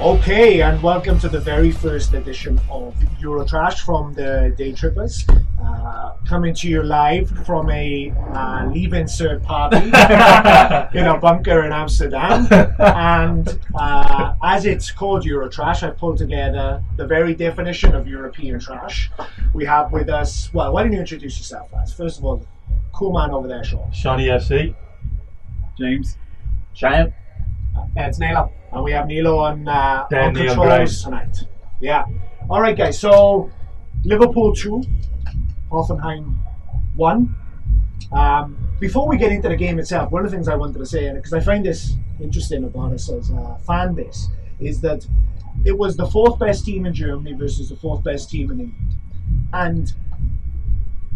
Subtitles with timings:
[0.00, 5.26] Okay, and welcome to the very first edition of Eurotrash from the Day Trippers.
[5.60, 9.76] Uh, coming to you live from a uh, leave insert party
[10.96, 12.46] in a bunker in Amsterdam.
[12.78, 19.10] And uh, as it's called Eurotrash, I pulled together the very definition of European trash.
[19.52, 21.92] We have with us, well, why don't you introduce yourself, lads?
[21.92, 22.46] First of all,
[22.92, 23.90] cool man over there, Sean.
[23.90, 24.76] Shawnee FC.
[25.76, 26.16] James.
[26.72, 27.12] Shane.
[27.96, 28.52] It's Nilo.
[28.72, 31.36] And we have Nilo on, uh, on controls tonight.
[31.80, 32.04] Yeah.
[32.50, 32.98] All right, guys.
[32.98, 33.50] So
[34.04, 34.82] Liverpool 2,
[35.70, 36.36] Hoffenheim
[36.96, 37.34] 1.
[38.12, 40.86] Um, before we get into the game itself, one of the things I wanted to
[40.86, 44.28] say, because I find this interesting about us as a fan base,
[44.60, 45.06] is that
[45.64, 48.94] it was the fourth best team in Germany versus the fourth best team in England.
[49.52, 49.92] And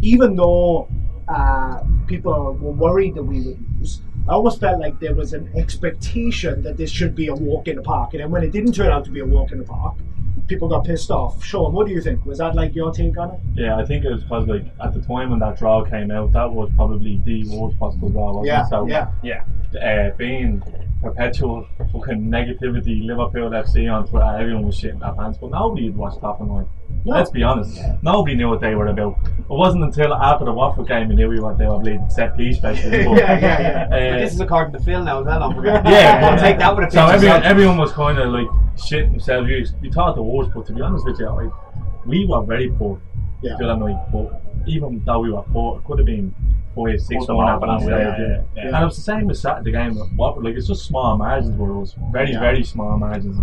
[0.01, 0.87] even though
[1.27, 5.51] uh, people were worried that we would lose, I almost felt like there was an
[5.55, 8.13] expectation that this should be a walk in the park.
[8.13, 9.95] And then when it didn't turn out to be a walk in the park,
[10.47, 11.43] people got pissed off.
[11.43, 12.25] Sean, what do you think?
[12.25, 13.39] Was that like your take on it?
[13.53, 16.31] Yeah, I think it was because like at the time when that draw came out,
[16.33, 18.69] that was probably the worst possible draw, wasn't Yeah, it?
[18.69, 19.11] So yeah.
[19.23, 19.43] yeah,
[19.81, 20.61] uh, being
[21.01, 25.97] perpetual fucking negativity, Liverpool FC on Twitter, everyone was shitting their pants, but nobody had
[25.97, 26.67] watched that Hoffenheim.
[27.05, 27.15] No.
[27.15, 29.17] Let's be honest, nobody knew what they were about.
[29.25, 32.37] It wasn't until after the Watford game we knew we what they were bleeding set
[32.37, 33.87] piece but, Yeah, yeah, yeah.
[34.15, 35.53] uh, this is according to Phil now as well.
[35.65, 38.47] Yeah, we'll take that with a pinch So of everyone, everyone was kind of like
[38.77, 39.49] shit themselves.
[39.49, 41.51] You, you thought the worst, but to be honest with you, like,
[42.05, 43.01] we were very poor
[43.41, 43.57] Yeah.
[43.57, 43.97] night.
[44.13, 46.33] But even though we were poor, it could have been
[46.73, 48.17] five, six, Something one happened at that after stage.
[48.17, 48.67] that, Yeah, yeah.
[48.75, 49.95] And it was the same with Saturday game.
[49.95, 50.45] with Watford.
[50.45, 52.39] Like it's just small margins for us, very, Yeah.
[52.39, 53.37] very small margins.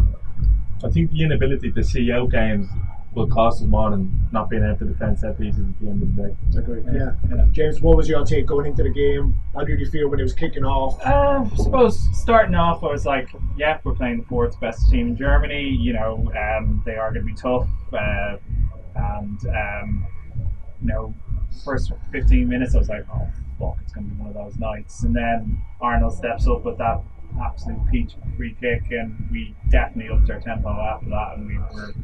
[0.82, 2.66] I think the inability to see out games
[3.14, 6.02] will cost us more than not being able to defend set pieces at the end
[6.02, 6.58] of the day.
[6.58, 6.84] Agreed.
[6.92, 7.46] Yeah.
[7.50, 9.38] James, what was your take going into the game?
[9.54, 11.00] How did you feel when it was kicking off?
[11.04, 15.08] Uh, I suppose starting off, I was like, yeah, we're playing the fourth best team
[15.08, 15.68] in Germany.
[15.68, 17.66] You know, um, they are going to be tough.
[17.92, 18.36] Uh,
[18.94, 20.06] and, um,
[20.80, 21.14] you know,
[21.64, 23.28] first 15 minutes, I was like, oh,
[23.58, 25.02] fuck, it's going to be one of those nights.
[25.02, 27.00] And then Arnold steps up with that
[27.40, 31.34] absolute peach free kick, and we definitely upped our tempo after that.
[31.36, 31.94] And we were,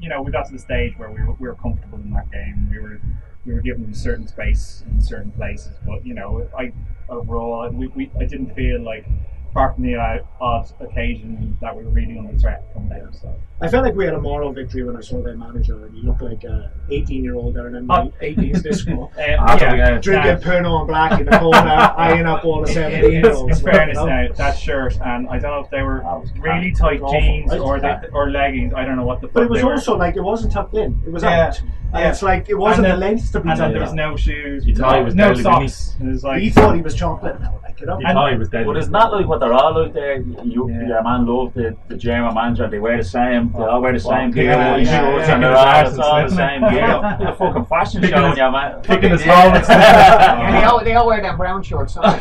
[0.00, 2.30] you know, we got to the stage where we were, we were comfortable in that
[2.30, 2.68] game.
[2.70, 3.00] We were
[3.44, 6.72] we were given certain space in certain places, but you know, I
[7.08, 9.06] overall we, we I didn't feel like
[9.56, 13.10] apart from the odd, odd occasion that we were really under threat from them.
[13.14, 15.94] So I felt like we had a moral victory when I saw their manager, and
[15.96, 18.12] he looked like a 18 year old down in Oh.
[18.20, 19.10] the 80s disco.
[19.16, 19.98] uh, After the.
[20.02, 21.58] Drinking that- Pernod and Black in the corner,
[21.96, 23.58] eyeing up all the 17 year olds.
[23.58, 26.04] in fairness now, that shirt and I don't know if they were
[26.38, 27.18] really tight Awful.
[27.18, 28.02] jeans It's or crap.
[28.02, 28.74] they, or leggings.
[28.74, 29.28] I don't know what the.
[29.28, 29.72] But it was they were.
[29.72, 31.60] also like it wasn't tucked in; it was Yeah, out.
[31.60, 32.10] And yeah.
[32.10, 34.16] it's like it wasn't And the then- length to be and then there was no
[34.16, 34.66] shoes.
[34.66, 35.96] You thought he was no socks.
[35.98, 37.36] It was like He thought he was chocolate.
[37.84, 37.98] Now, like, you know?
[38.08, 38.66] He thought he was dead.
[38.66, 40.16] But it's not like what they're all out there.
[40.20, 40.86] You, Yeah.
[40.86, 42.68] Your man love the, the German manager.
[42.68, 43.52] They wear the same.
[43.52, 44.44] They all wear the same gear.
[44.44, 45.34] yeah, white yeah, yeah.
[45.34, 46.78] and they're all, all the same slipping.
[46.78, 47.16] gear.
[47.20, 48.80] It's a fucking fashion Picking show, his- yeah, man.
[48.82, 49.34] Picking his Yeah.
[49.40, 49.68] helmets.
[49.68, 51.94] Yeah, they all, they all wear them brown shorts.
[51.94, 52.06] don't?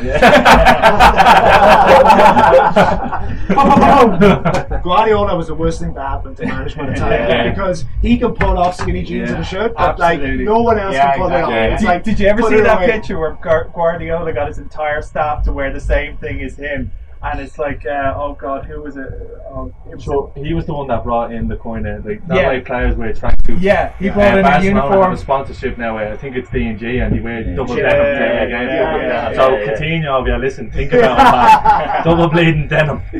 [4.83, 7.49] Guardiola was the worst thing to happen to management at times Yeah.
[7.49, 10.37] because he can pull off skinny jeans and a shirt, but Absolutely.
[10.37, 11.55] like no one else Yeah, can pull exactly.
[11.55, 11.71] it off.
[11.73, 12.91] It's Did, like, did you ever see that away.
[12.91, 13.37] picture where
[13.73, 16.91] Guardiola got his entire staff to wear the same thing as him?
[17.23, 19.07] And it's like, uh, oh god, who was it?
[19.49, 22.27] Oh, it was So he was the one that brought in the kind of like
[22.27, 22.49] that Yeah.
[22.49, 23.59] way players wear tracksuits.
[23.61, 25.03] Yeah, he Uh, brought in a Barcelona uniform.
[25.03, 25.97] have a sponsorship now.
[25.97, 28.67] Uh, I think it's D and G, and he wears double Yeah, denim yeah, again.
[28.67, 29.73] yeah, yeah, so yeah, yeah.
[29.73, 32.03] Coutinho, if you listen, think about that.
[32.03, 32.99] double bleeding denim.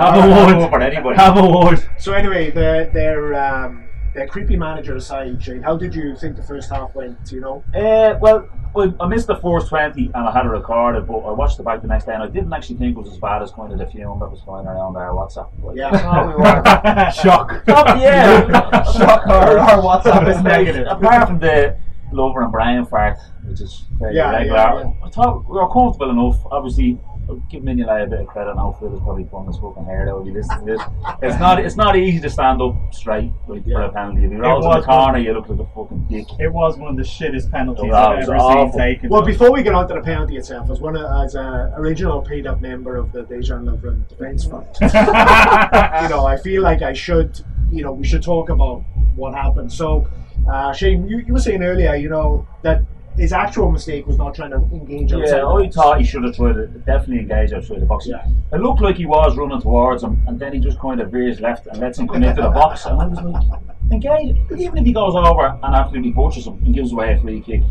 [0.00, 1.16] Have a Go word.
[1.16, 1.80] Have a word.
[1.98, 3.34] So anyway, they're.
[3.34, 3.84] um,
[4.16, 7.18] their creepy manager aside, Shane, how did you think the first half went?
[7.30, 11.06] You know, Uh, well, Well, I missed the first 20 and I had it recorded,
[11.06, 13.10] but I watched it back the next day and I didn't actually think it was
[13.12, 15.48] as bad as kind of the fume that was flying around our WhatsApp.
[15.62, 15.90] Like, Yeah.
[16.12, 17.62] oh, we were- Shock.
[17.68, 18.82] Oh, yeah.
[18.98, 19.26] Shock.
[19.28, 20.86] Our, our WhatsApp is negative.
[20.88, 21.78] Apart from the
[22.12, 23.16] Lover and Brian fart,
[23.46, 25.06] which is fairly Yeah, regular, yeah, yeah.
[25.06, 26.38] I thought we were comfortable enough.
[26.50, 27.15] Obviously, I'll
[27.50, 28.76] give Mignolet a bit of credit now.
[28.78, 30.80] Phil is probably pulling his fucking hair out if you listen to this.
[31.22, 34.24] It's not it's not easy to stand up straight like, for a penalty.
[34.24, 36.26] If you rolls in the was corner, you look like a fucking dick.
[36.38, 38.72] It was one of the shittest penalties I've ever awful.
[38.72, 39.10] seen taken.
[39.10, 42.22] Well, before we get on to the penalty itself, as one of, as a original
[42.22, 46.92] paid up member of the Dejan Lovren Defence Fund, you know, I feel like I
[46.92, 47.40] should,
[47.70, 48.84] you know, we should talk about
[49.16, 49.72] what happened.
[49.72, 50.08] So,
[50.50, 52.82] uh, Shane, you, you were saying earlier, you know, that
[53.16, 55.36] his actual mistake was not trying to engage outside.
[55.36, 58.06] Yeah, I thought he should have tried to definitely engage outside the box.
[58.06, 58.26] Yeah.
[58.52, 61.40] It looked like he was running towards him, and then he just kind of veers
[61.40, 62.84] left and lets him come into the box.
[62.86, 63.60] And I was like,
[63.90, 64.36] engage.
[64.58, 67.62] Even if he goes over and absolutely butchers him and gives away a free kick.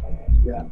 [0.44, 0.64] Yeah.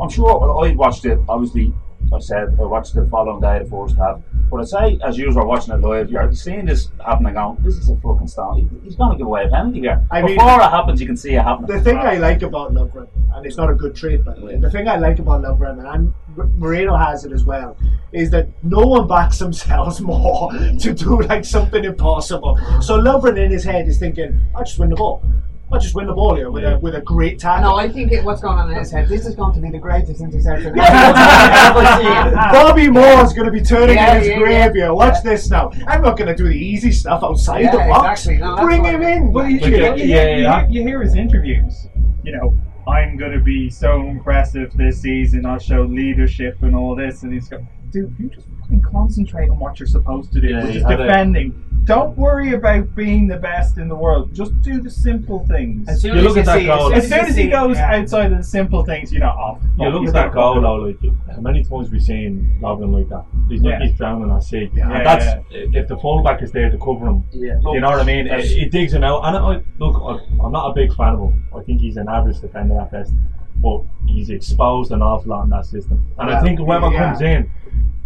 [0.00, 1.18] I'm sure I watched it.
[1.28, 1.72] Obviously,
[2.14, 4.20] I said I watched the following day, the first half.
[4.50, 7.32] But I say, as you are watching it live, you're seeing this happening.
[7.34, 8.58] going, "This is a fucking start.
[8.84, 11.16] He's going to give away a penalty here." I mean- Before it happens, you can
[11.16, 11.74] see it happening.
[11.74, 14.56] The thing I like about Lovren, and it's not a good trait by the way,
[14.58, 16.12] the thing I like about Lovren, and
[16.58, 17.76] Moreno has it as well,
[18.12, 20.50] is that no one backs themselves more
[20.80, 22.58] to do like something impossible.
[22.82, 25.22] So Lovren in his head is thinking, I'll just win the ball.
[25.72, 27.70] I'll just win the ball here with, a, with a great tackle.
[27.70, 29.08] No, I think it, what's going on in his head.
[29.08, 32.34] This is going to be the greatest interception Yeah, I've ever seen.
[32.52, 34.72] Bobby Moore's going to be turning Yeah, in his yeah, grave yeah.
[34.74, 34.94] here.
[34.94, 35.70] Watch this now.
[35.86, 38.26] I'm not going to do the easy stuff outside Yeah, the box.
[38.26, 38.46] exactly.
[38.46, 39.32] No, Bring him in.
[39.32, 41.88] Well, you, you, you, yeah, hear- you hear- you hear his interviews.
[42.22, 45.46] You know, I'm going to be so impressive this season.
[45.46, 47.22] I'll show leadership and all this.
[47.22, 50.64] And he's going, dude, you just fucking concentrate on what you're supposed to do, Yeah,
[50.64, 51.54] which is had a- defending.
[51.84, 54.32] Don't worry about being the best in the world.
[54.32, 55.88] Just do the simple things.
[55.88, 56.92] As soon You as look at that see- goal.
[56.94, 57.96] As soon as he see- goes yeah.
[57.96, 60.76] outside of the simple things, you know, oh, You fuck, look at that goal though,
[60.76, 60.98] like
[61.34, 63.24] how many times we've seen Lovren like that.
[63.48, 63.86] He's like Yeah.
[63.86, 64.70] he's drowning at sea.
[64.72, 67.24] Yeah, and that's if the fullback is there to cover him.
[67.32, 67.58] Yeah.
[67.72, 68.26] you know what I mean?
[68.28, 69.22] That's- He digs him out.
[69.24, 71.44] And I, look, I- I'm not a big fan of him.
[71.56, 73.12] I think he's an average defender at best,
[73.60, 76.04] but he's exposed an awful lot in that system.
[76.20, 76.38] And Yeah.
[76.38, 77.06] I think whoever Yeah.
[77.08, 77.50] comes in,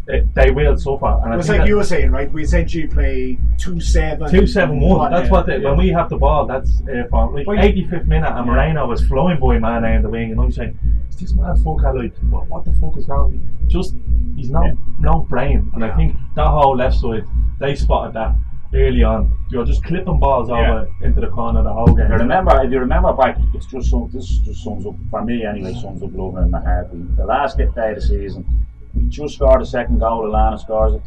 [0.06, 1.20] they, they will suffer.
[1.24, 2.32] And I It's like you were saying, right?
[2.32, 4.30] We essentially play two seven.
[4.30, 5.10] Two seven one.
[5.10, 5.70] That's what they, yeah.
[5.70, 6.46] when we have the ball.
[6.46, 10.30] That's uh, from like 85th minute, and Moreno was flowing by man in the wing,
[10.30, 13.32] and I'm saying, is this man fucker like what, what the fuck is wrong?
[13.32, 13.96] with him?" Just
[14.36, 14.74] he's no Yeah.
[15.00, 17.24] no brain, and I think that whole left side
[17.58, 18.36] they spotted that
[18.74, 19.32] early on.
[19.50, 22.06] You're just clipping balls over into the corner of the whole game.
[22.06, 25.24] If you remember, if you remember back, it's just some, this just sums up for
[25.24, 25.72] me anyway.
[25.74, 27.16] Sums up Lovren in my heartbeat.
[27.16, 30.24] The last day of the season, we just scored a second goal.
[30.24, 31.02] Alana scores it,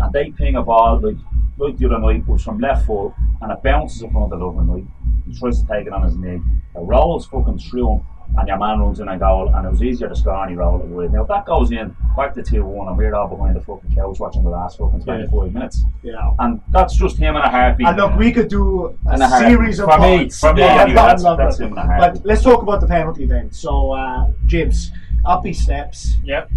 [0.00, 1.16] and they ping a ball like
[1.58, 4.68] like the other night, was from left foot, and it bounces in front of Lovren.
[4.68, 4.84] Right,
[5.26, 6.34] he tries to take it on his knee.
[6.74, 9.50] It rolls fucking through him, and your man runs in a goal.
[9.54, 11.08] And it was easier to score, and he rolled it away.
[11.08, 13.94] Now if that goes in, back to two one, and we're all behind the fucking
[13.94, 15.82] couch watching the last fucking twenty five minutes.
[16.02, 16.30] Yeah.
[16.40, 17.86] And that's just him in a heartbeat.
[17.88, 20.94] And look, we could do a a series of for me, for me, on anyway,
[20.94, 22.22] that's- that's him in a heartbeat.
[22.22, 23.50] But let's talk about the penalty then.
[23.50, 24.90] So, uh, James,
[25.24, 26.18] up he steps.
[26.22, 26.50] Yep.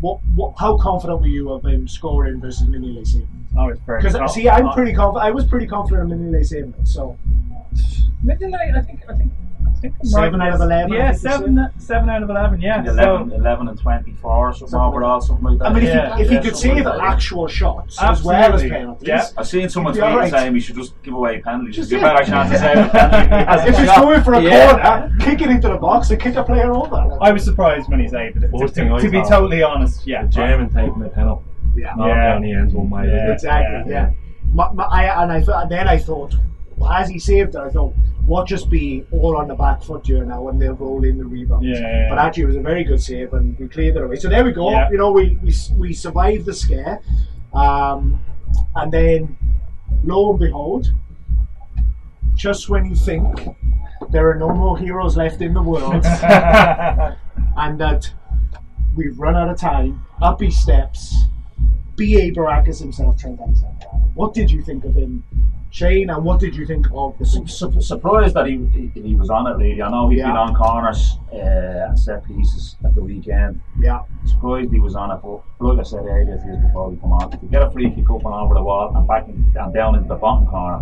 [0.00, 3.46] What, what, how confident were you of him scoring versus Mignolet saving?
[3.58, 5.24] I was very Because see, I'm uh, pretty confident.
[5.24, 6.86] I was pretty confident in Mignolet saving it.
[6.86, 7.18] So
[8.24, 9.47] Mignolet, I think, I think, I think I'm
[10.02, 10.48] Seven right.
[10.48, 12.60] out of 11, Yeah, seven, seven out of eleven.
[12.60, 12.82] Yeah.
[12.84, 15.64] 11, So, 11 and 24, something Something overall, something like that.
[15.66, 17.10] I mean, if Yeah, he, if he could something save like that, yeah.
[17.12, 18.70] actual shots as well as Absolutely.
[18.76, 19.24] penalties, Yeah.
[19.36, 20.30] I've seen someone He'd tweet alright.
[20.30, 21.76] saying we should just give away penalties.
[21.76, 22.12] Just Give yeah.
[22.14, 23.68] better chance to save a penalty.
[23.68, 24.70] If a he's going for a Yeah.
[25.00, 27.18] corner, kick it into the box and kick a player over.
[27.20, 28.50] I was surprised when he saved it.
[28.50, 30.22] To, to, to be totally honest, yeah.
[30.22, 31.44] The German taking the penalty.
[31.76, 31.94] Yeah.
[31.94, 32.32] Not Yeah.
[32.32, 33.12] down the end one, mate.
[33.12, 33.32] Yeah.
[33.32, 33.92] Exactly.
[33.92, 34.10] Yeah.
[34.52, 36.34] My, my, I, and I th- and then I thought,
[36.90, 37.94] as he saved it, I thought,
[38.26, 41.24] what just be all on the back foot here now, and they'll roll in the
[41.24, 41.64] rebound.
[41.64, 44.16] Yeah, yeah, But actually, it was a very good save, and we cleared it away.
[44.16, 44.70] So there we go.
[44.70, 44.90] Yeah.
[44.90, 47.00] You know, we we, we survived the scare,
[47.54, 48.20] um,
[48.76, 49.38] and then
[50.04, 50.92] lo and behold,
[52.34, 53.24] just when you think
[54.10, 56.04] there are no more heroes left in the world,
[57.56, 58.12] and that
[58.94, 61.16] we've run out of time, up he steps.
[61.96, 62.30] B.A.
[62.30, 63.97] Baracus himself, Trent Alexander-Arnold.
[64.18, 65.22] What did you think of him,
[65.70, 69.14] Shane, and what did you think of the Su- su- surprised that he, he he
[69.14, 69.80] was on it, really.
[69.80, 71.00] I know he's been on corners
[71.32, 71.36] uh,
[71.88, 73.60] and set pieces at the weekend.
[73.78, 74.00] Yeah.
[74.26, 77.30] Surprised he was on it, but like I said earlier you before we come on,
[77.30, 79.94] to get a free kick up and over the wall and back in, and down
[79.94, 80.80] into the bottom corner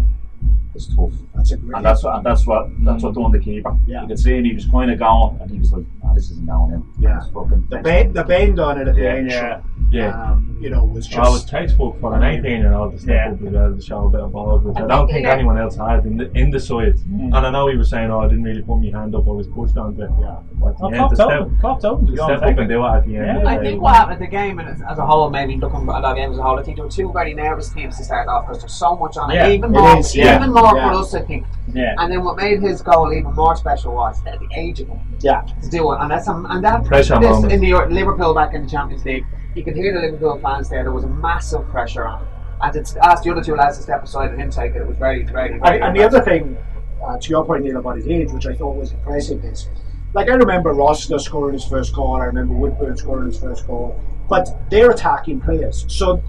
[0.74, 1.12] It's tough.
[1.34, 3.72] That's a great And that's what and that's what that's what done the keeper.
[3.86, 4.02] Yeah.
[4.02, 6.30] You could see him; he was kind of going, and he was like, "Nah, this
[6.30, 7.18] isn't going in." Yeah.
[7.18, 9.30] It's fucking the bend, the bend on it at the Yeah, end.
[9.30, 9.60] yeah.
[9.90, 10.30] Yeah.
[10.32, 11.18] Um, you know, was just.
[11.20, 11.26] Mm.
[11.26, 13.32] I was textbook for an 18 year old to step Yeah.
[13.32, 15.26] up as well to show a bit of balls, which I, I don't think, think
[15.26, 15.32] yeah.
[15.34, 16.96] anyone else had in the, in the side.
[16.96, 17.36] Mm.
[17.36, 19.30] And I know he was saying, oh, I didn't really put my hand up, I
[19.30, 20.10] was pushed onto it.
[20.20, 20.38] Yeah.
[20.54, 21.58] But at the Well, end, Klopp's to step, open.
[21.60, 23.26] Klopp's open to to go and step up and do it at the end.
[23.26, 23.38] Yeah.
[23.38, 25.82] the I think what happened at the game and as, as a whole, maybe looking
[25.88, 27.96] at uh, that game as a whole, I think there were two very nervous teams
[27.98, 29.34] to start off because there's so much on it.
[29.34, 30.36] Yeah, even it more, is, yeah.
[30.36, 30.90] even more Yeah.
[30.92, 31.46] for us, I think.
[31.72, 31.94] Yeah.
[31.98, 34.98] And then what made his goal even more special was that the age of him
[35.20, 35.42] yeah.
[35.62, 37.52] to do it, and that's um, and that Pressure this moment.
[37.52, 39.24] in the Liverpool back in the Champions League.
[39.54, 40.82] You could hear the Liverpool fans there.
[40.82, 42.26] There was a massive pressure on
[42.62, 44.86] and to ask the other two lads to step aside and him take it, it
[44.86, 45.76] was very, very, very.
[45.76, 46.56] And, and the other thing,
[47.04, 49.68] uh, to your point, Neil, about his age, which I thought was impressive, is
[50.14, 54.00] like I remember Rossiter scoring his first goal, I remember Woodburn scoring his first goal,
[54.28, 55.84] but they're attacking players.
[55.88, 56.22] So,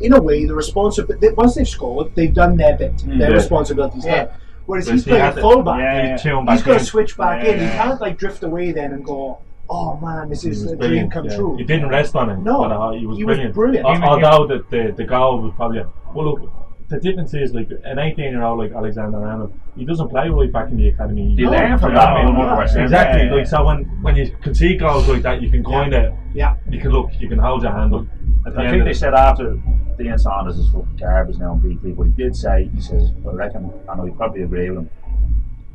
[0.00, 2.96] in a way, the responsibility once they've scored, they've done their bit.
[3.06, 3.36] their Yeah.
[3.36, 4.24] responsibility's Yeah.
[4.24, 4.34] done.
[4.68, 5.78] Whereas Whereas he's he playing had to- fullback.
[5.80, 6.12] Yeah, yeah.
[6.12, 6.84] He's tuned He's back got to in.
[6.84, 7.58] switch back Yeah, in.
[7.58, 7.76] He yeah.
[7.84, 9.38] can't like drift away then and go,
[9.70, 11.36] "Oh man, this He is was a dream brilliant, come yeah.
[11.36, 12.44] true." He didn't rest on him.
[12.44, 13.54] No, but, uh, he was he was brilliant.
[13.54, 13.86] brilliant.
[13.86, 15.82] Al- Even- Although the, the, the goal was probably.
[16.14, 16.52] Well, look,
[16.88, 20.52] the difference is like an 18 year old like Alexander Arnold, he doesn't play right
[20.52, 21.34] back in the academy.
[21.36, 22.56] You No, learn from that, no, one no.
[22.56, 22.82] percent.
[22.84, 23.24] Exactly.
[23.26, 23.50] Yeah, like yeah.
[23.50, 26.56] so when when you concede goals like that, you can kind of Yeah.
[26.70, 28.04] you can look, you can hold your hand up.
[28.46, 29.58] At the I end think of they the- said after
[29.98, 33.32] Dean Saunders is fucking garbage now on BT, but he did say, he says, I
[33.32, 34.90] reckon, I know he probably agree with him.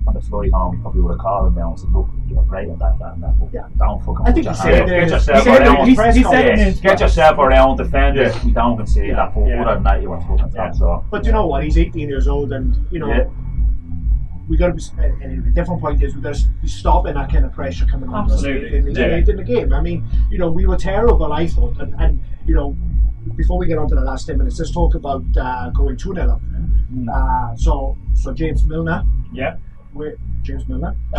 [0.06, 2.44] On the flight home, he probably would have called him down and said, Look, you're
[2.44, 3.68] great at that, that, and that, but Yeah.
[3.78, 4.86] don't fucking I think he said.
[4.86, 5.88] Get yourself in around.
[5.88, 8.36] He said it in Get yourself around, defend Yeah.
[8.36, 8.44] it.
[8.44, 9.62] We don't concede that, but Yeah.
[9.62, 11.04] other than that, you were fucking top draw.
[11.10, 11.64] But you know what?
[11.64, 13.24] He's 18 years old, and you know Yeah.
[14.54, 14.84] We got to be.
[15.24, 18.08] And the different point is we got to be stopping that kind of pressure coming
[18.10, 18.78] on us Absolutely.
[18.78, 19.16] in, Yeah.
[19.18, 19.74] in the game.
[19.74, 21.34] I mean, you know, we were terrible.
[21.34, 22.78] I thought, and, and you know,
[23.36, 26.14] before we get on to the last 10 minutes, let's talk about uh, going two
[26.14, 26.42] 0 up.
[26.94, 27.08] Mm.
[27.10, 29.04] Uh, so, so James Milner.
[29.34, 29.56] Yeah.
[29.94, 30.96] Wait, James Milner.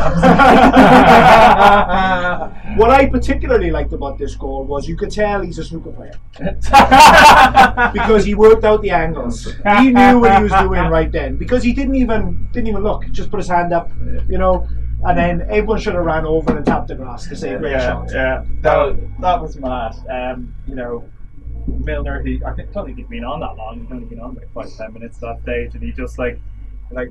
[2.76, 6.18] what I particularly liked about this goal was you could tell he's a snooker player
[7.92, 9.44] because he worked out the angles.
[9.78, 13.04] He knew what he was doing right then because he didn't even didn't even look.
[13.12, 13.90] Just put his hand up,
[14.28, 14.66] you know,
[15.04, 17.86] and then everyone should have ran over and tapped the grass to say great yeah,
[17.86, 18.10] shot.
[18.12, 18.44] yeah.
[18.62, 19.94] That, that was mad.
[20.08, 21.08] Um, you know,
[21.66, 23.80] Milner, he I think don't think he'd been on that long.
[23.80, 26.40] He'd only been on like five, ten minutes that stage, and he just like,
[26.90, 27.10] like,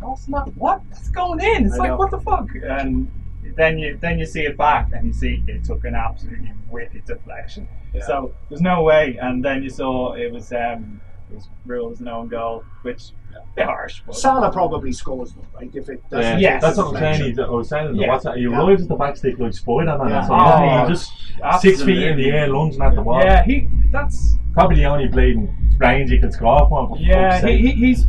[0.00, 1.66] that's not what that's going in.
[1.66, 1.96] It's I like know.
[1.96, 2.48] what the fuck?
[2.62, 3.10] And
[3.56, 7.04] then you then you see it back, and you see it took an absolutely wicked
[7.04, 7.68] deflection.
[8.06, 9.18] So there's no way.
[9.20, 11.00] And then you saw it was um
[11.30, 13.12] it was ruled as an own goal, which
[13.54, 14.02] bit harsh.
[14.06, 15.70] But Salah probably scores though, right?
[15.74, 16.40] If it Yeah, doesn't.
[16.40, 16.62] Yes.
[16.62, 17.34] that's what I'm saying.
[17.34, 18.08] He, I was saying in the Yeah.
[18.18, 18.64] WhatsApp, he Yeah.
[18.66, 20.08] arrives at the back stick like Spider Man.
[20.10, 20.26] Yeah.
[20.26, 21.12] So Oh, he just
[21.60, 23.20] six feet in the air, lunging at the ball.
[23.22, 26.88] yeah, he that's Probably the only bleeding range he can score from.
[26.88, 28.06] for Yeah, he, he, he's.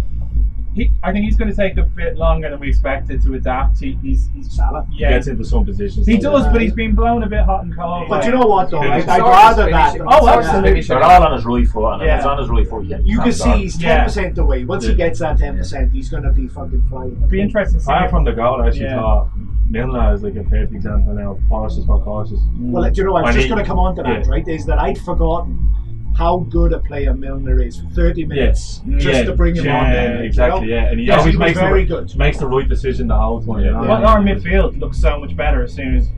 [0.77, 3.79] He, I think he's going to take a bit longer than we expected to adapt.
[3.79, 4.85] He, he's, he's Salah.
[4.91, 6.05] He yeah, gets into some positions.
[6.05, 8.07] he does, but he's been blown a bit hot and cold.
[8.07, 8.77] But you know what though?
[8.79, 9.97] I'd, I'd rather that.
[9.99, 10.69] Oh, absolutely.
[10.69, 10.95] finishing.
[10.95, 12.17] They're all on his right foot, and if Yeah.
[12.17, 13.95] it's on his right foot, yeah, You can see he's Yeah.
[13.95, 14.65] ten percent away.
[14.65, 17.17] Once he gets that ten percent, he's going to be fucking flying.
[17.17, 17.83] It'd be interesting to.
[17.85, 18.99] Apart from the goal, I actually Yeah.
[18.99, 19.29] thought
[19.69, 21.37] Milner is like a perfect example now.
[21.49, 22.39] Cautious for cautious.
[22.59, 24.31] Well, do you know, I was When just going to come on to that, yeah.
[24.31, 24.47] right?
[24.47, 25.57] Is that I'd forgotten
[26.17, 27.81] how good a player Milner is.
[27.93, 29.03] Thirty minutes Yes.
[29.03, 29.23] just Yeah.
[29.25, 29.85] to bring him Yeah, on.
[29.85, 30.61] yeah, there, you exactly.
[30.67, 30.75] know?
[30.75, 32.17] Yeah, and he Yes, always he makes very the, good.
[32.17, 33.59] makes the right decision the whole time.
[33.63, 33.81] You know?
[33.81, 36.09] Well, our midfield looks so much better as soon as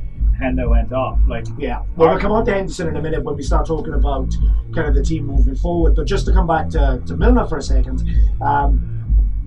[0.42, 1.20] Hendo went off.
[1.28, 3.94] Like, Yeah, well, we'll come on to Henderson in a minute when we start talking
[3.94, 4.34] about
[4.74, 5.96] kind of the team moving forward.
[5.98, 8.04] But just to come back to, to Milner for a second,
[8.40, 8.80] um,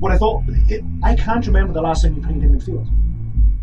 [0.00, 2.86] what I thought, it, I can't remember the last time he played in midfield.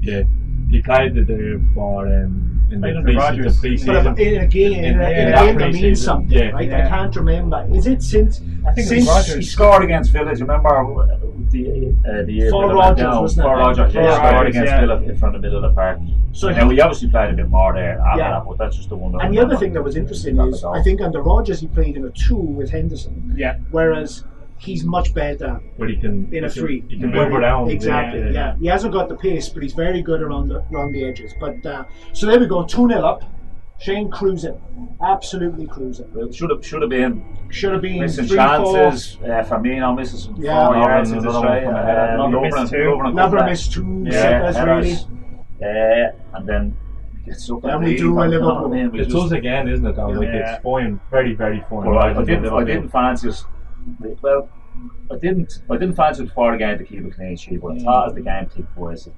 [0.01, 0.23] Yeah,
[0.71, 3.55] he played it there for um, in the pre- Rodgers.
[3.55, 3.93] the pre-season.
[3.95, 6.49] But if, in in, In- in in a that game means something, yeah.
[6.49, 6.71] right?
[6.73, 7.67] I can't remember.
[7.73, 8.41] Is it since?
[8.67, 9.35] I think it was since Rodgers.
[9.35, 10.33] He scored against Villa.
[10.33, 11.19] Do you remember
[11.51, 13.21] the uh, the year For Villa Rodgers, went down?
[13.21, 13.49] wasn't it?
[13.49, 14.79] For Rodgers, For yeah, scored against yeah.
[14.81, 15.99] Villa in front of the middle of the park.
[16.31, 18.31] So So he- now he obviously played a bit more there after Yeah.
[18.31, 19.13] that, but that's just the one.
[19.13, 20.63] that And the other thing that was interesting is.
[20.63, 24.23] I think under Rodgers he played in a two with Henderson, yeah, whereas
[24.59, 26.83] he's much better where he can in a he can- three.
[26.89, 27.71] He can Where move around.
[27.71, 28.21] Exactly.
[28.21, 28.55] Yeah, yeah.
[28.59, 31.33] He hasn't got the pace, but he's very good around the around the edges.
[31.39, 33.23] But uh, so there we go, two 0 up.
[33.81, 34.59] Shane cruising,
[35.01, 36.11] absolutely cruising.
[36.13, 39.17] It should have should have been Should have been missing three, chances.
[39.23, 40.65] Uh, Firmino misses some Yeah.
[40.65, 41.63] four Lovren, yards into another straight.
[41.65, 41.97] one from ahead.
[41.97, 42.77] Uh, Lovren Lovren- missed two.
[42.77, 43.03] Lovren four.
[43.05, 43.57] come Never back.
[43.57, 44.03] two.
[44.05, 44.89] Yeah, sitters, really.
[44.89, 45.07] headers.
[45.61, 46.77] Uh, and then
[47.25, 48.61] gets up and we do a and Liverpool.
[48.63, 49.95] come in, we It's just- us again, isn't it?
[49.95, 50.55] Though, like Yeah.
[50.55, 51.85] it's fine, very, very fine.
[51.85, 52.29] Well, I, I didn't.
[52.29, 52.65] I Liverpool.
[52.65, 53.45] didn't fancy us.
[54.21, 54.49] Well,
[55.11, 55.61] I didn't.
[55.69, 57.61] I didn't fancy it before the game to keep a clean sheet.
[57.61, 57.83] But I mm.
[57.83, 59.13] thought as the game ticked boys, it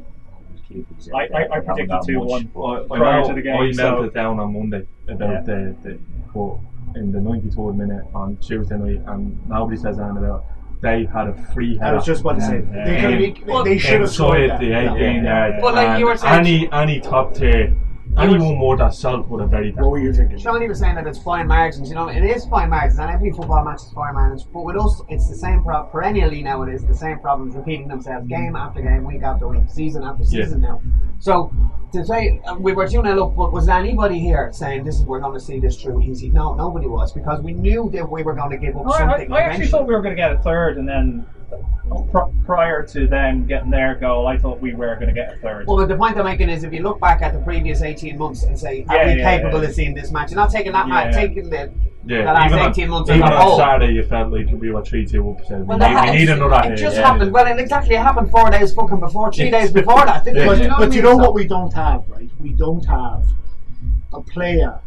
[0.90, 1.10] was.
[1.14, 2.50] I, I, I predicted two one.
[2.54, 5.42] Well, I prior know to the game, I so- melted down on Monday about Yeah.
[5.42, 6.00] the, the
[6.34, 6.58] but
[7.00, 10.46] in the 93rd minute on Tuesday night, and nobody says anything about.
[10.82, 12.86] They had a free I was just about to say Yeah.
[12.86, 13.34] they, Yeah.
[13.34, 14.60] could- they, they should have scored inside that.
[14.62, 14.96] the Yeah.
[14.96, 15.48] 18 Yeah.
[15.48, 15.62] yard.
[15.62, 17.76] But like you were saying- any any top tier
[18.18, 20.38] Anyone more that salt would have very What were you thinking?
[20.38, 21.90] Shawnee was saying that it's fine margins.
[21.90, 24.44] You know, it is fine margins, and every football match is fine margins.
[24.44, 25.92] But with us, it's the same problem.
[25.92, 29.64] Perennially now, it is the same problems repeating themselves game after game, week after week,
[29.68, 30.44] season after Yeah.
[30.44, 30.82] season now.
[31.20, 31.52] So
[31.94, 35.06] to say uh, we were 2 0 up, but was anybody here saying this is
[35.06, 36.30] we're going to see this through easy?
[36.30, 38.98] No, nobody was because we knew that we were going to give up I, I,
[38.98, 39.32] something.
[39.32, 41.41] I actually thought we were going to get a third, and then pr-
[42.46, 45.68] prior to them getting their goal, I thought we were going to get a third.
[45.68, 48.44] Well, the point I'm making is if you look back at the previous 18 months
[48.44, 49.70] and say, are Yeah, we yeah, capable yeah.
[49.70, 50.32] of seeing this match?
[50.32, 51.22] You're not taking that match, Yeah.
[51.22, 51.72] taking the,
[52.06, 53.58] Yeah, the last even 18 on, months as even a on whole.
[53.58, 55.46] Saturday, you felt like we were 3 2 up.
[55.46, 56.76] So we, need, that- we need another It here.
[56.78, 57.12] just yeah.
[57.12, 57.32] happened.
[57.34, 60.24] Well, it exactly happened four days fucking before, three days before that.
[60.24, 60.46] Didn't it?
[60.48, 62.30] But, you know but what you know what we don't have, right?
[62.40, 63.26] We don't have
[64.14, 64.80] a player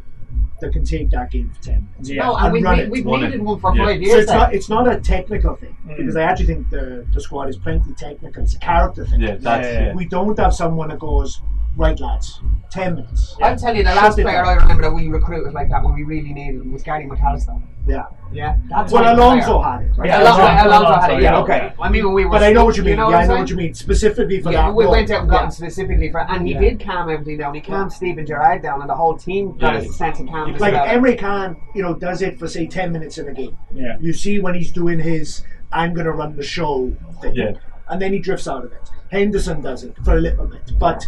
[0.61, 2.11] that can take that game for ten minutes.
[2.11, 2.23] Yeah.
[2.27, 2.91] No, and and we, run we, it.
[2.91, 3.43] we've Run needed it.
[3.43, 3.85] one for Yeah.
[3.85, 4.23] five So years.
[4.23, 4.39] it's now.
[4.39, 5.97] not it's not a technical thing Mm.
[5.97, 8.43] because I actually think the, the squad is plenty technical.
[8.43, 9.21] It's a character thing.
[9.21, 9.89] Yeah, that's Yeah.
[9.91, 9.97] it.
[9.97, 11.41] We don't have someone that goes
[11.77, 12.41] right, lads,
[12.71, 13.37] ten minutes.
[13.43, 14.47] I'll tell you, the Shut last player down.
[14.47, 17.61] I remember that we recruited like that when we really needed him was Gary McAllister.
[17.87, 18.05] Yeah.
[18.33, 19.73] Yeah, that's Well, my Alonso player.
[19.73, 19.97] had it.
[19.99, 20.09] Right?
[20.09, 21.23] Yeah, Alonso- Alonso, Alonso had it.
[21.23, 21.57] Yeah, yeah, okay.
[21.79, 21.85] yeah.
[21.85, 22.31] I mean, when we were.
[22.33, 22.97] But I know what you mean.
[22.97, 23.75] know yeah, I know what you mean.
[23.75, 24.75] Specifically for Yeah, that.
[24.75, 24.93] we role.
[24.93, 25.45] went out and got Yeah.
[25.45, 26.61] him specifically for, and he Yeah.
[26.61, 27.55] did calm everything down.
[27.55, 29.81] He calmed Steven Gerrard down, and the whole team got Yeah.
[29.81, 30.61] a sense of calmness.
[30.61, 30.99] Like about it.
[31.01, 33.57] Emre Can, you know, does it for say ten minutes in a game.
[33.73, 33.97] Yeah.
[34.01, 37.53] You see when he's doing his "I'm going to run the show" thing, Yeah.
[37.91, 38.91] and then he drifts out of it.
[39.13, 41.07] Henderson does it for a little bit, but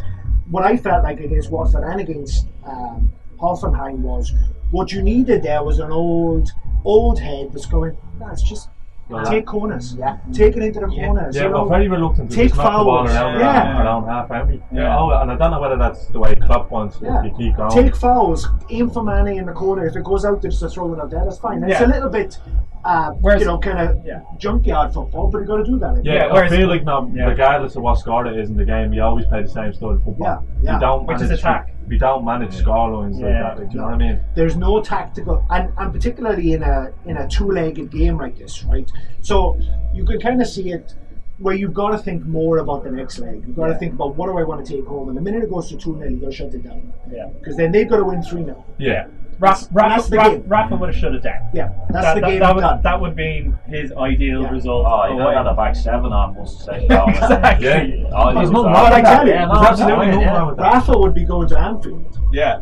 [0.51, 4.33] what I felt like against Watford and against um, Hoffenheim was
[4.71, 6.51] what you needed there was an old,
[6.85, 7.97] old head that's going.
[8.19, 8.69] That's just
[9.09, 10.17] Well, take corners, Yeah.
[10.33, 11.07] take it into the Yeah.
[11.07, 11.37] corners.
[11.37, 11.65] Yeah, you we're know.
[11.69, 13.15] very reluctant to Take just knock the ball fouls.
[13.17, 13.47] around, Yeah.
[13.47, 14.63] around, around half, aren't we?
[14.73, 14.99] Yeah.
[14.99, 17.23] Oh, and I don't know whether that's the way Klopp wants Yeah.
[17.23, 17.71] to keep going.
[17.71, 19.87] Take fouls, aim for Manny in the corner.
[19.87, 21.23] If it goes out, just to throw it out there.
[21.25, 21.63] That's fine.
[21.63, 22.37] It's a little bit,
[22.87, 24.21] uh, Whereas- you know, kind of Yeah.
[24.39, 26.05] junkyard football, but you got to do that.
[26.05, 27.25] Yeah, Yeah, I feel like now, Yeah.
[27.27, 29.91] regardless of what score it is in the game, we always play the same style
[29.91, 30.27] of football.
[30.27, 30.75] Yeah, yeah.
[30.75, 31.75] We don't Which is manage, attack.
[31.89, 33.43] We don't manage scorelines like Yeah.
[33.43, 33.59] that.
[33.59, 34.21] Like, do you know what I mean?
[34.35, 38.89] There's no tactical, and, and particularly in a in a two-legged game like this, right?
[39.21, 39.57] So
[39.93, 40.95] you can kind of see it
[41.39, 43.43] where you've got to think more about the next leg.
[43.47, 45.43] You've got to think about what do I want to take home, and the minute
[45.45, 47.27] it goes to two 0 you've got to shut it down Yeah.
[47.39, 49.05] because then they've got to win three 0 Yeah.
[49.39, 50.45] Rafa, that's the Rafa, game.
[50.47, 51.49] Rafa would have shut it down.
[51.53, 52.83] Yeah, that's that, the that, game that, would, done.
[52.83, 54.51] that would have been his ideal Yeah.
[54.51, 54.87] result.
[54.89, 55.35] Oh, you know, away.
[55.35, 56.65] had a back seven on us.
[56.65, 57.67] Say, Exactly.
[57.67, 58.11] Yeah.
[58.15, 59.27] Oh, There's no was wrong on with that.
[59.27, 60.37] Yeah, no, absolutely no, no yeah.
[60.39, 60.73] wrong with that.
[60.73, 62.61] Rafa would be going to Anfield Yeah.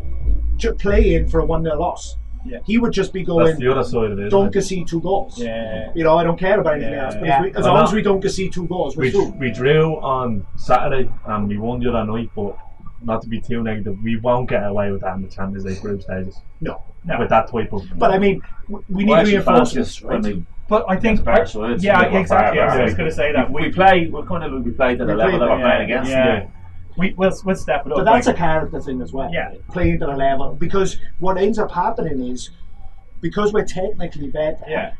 [0.60, 2.16] to play in for a one 0 loss.
[2.46, 2.58] Yeah.
[2.66, 3.58] He would just be That's going.
[3.58, 4.28] the other side of it.
[4.28, 5.38] Don't concede two goals.
[5.40, 5.90] Yeah.
[5.94, 7.04] You know, I don't care about anything Yeah.
[7.06, 7.14] else.
[7.14, 7.42] But Yeah.
[7.42, 7.82] we, as Well, long no.
[7.84, 9.34] as we don't concede two goals, we're We, through.
[9.38, 12.54] we drew on Saturday and we won the other night, but
[13.04, 15.80] not to be too negative, we won't get away with that in the Champions League
[15.80, 16.40] group stages.
[16.60, 16.82] No.
[17.04, 17.18] No.
[17.18, 17.82] With that type of.
[17.98, 20.46] But I mean, we need Well, actually, reinforcements, Francis, when right?
[20.68, 22.60] But I think, Against Barca, it's yeah, a bit exactly.
[22.60, 24.08] I was going to say that we, we we play.
[24.08, 26.10] We're kind of we play to the level play that we're the- playing against.
[26.10, 26.26] yeah.
[26.26, 26.46] Yeah.
[26.96, 27.98] We we'll, we'll step it up.
[27.98, 29.28] But that's like, a character thing as well.
[29.32, 29.54] Yeah.
[29.70, 30.54] Playing to the level.
[30.54, 32.50] Because what ends up happening is,
[33.20, 34.94] because we're technically better, yeah.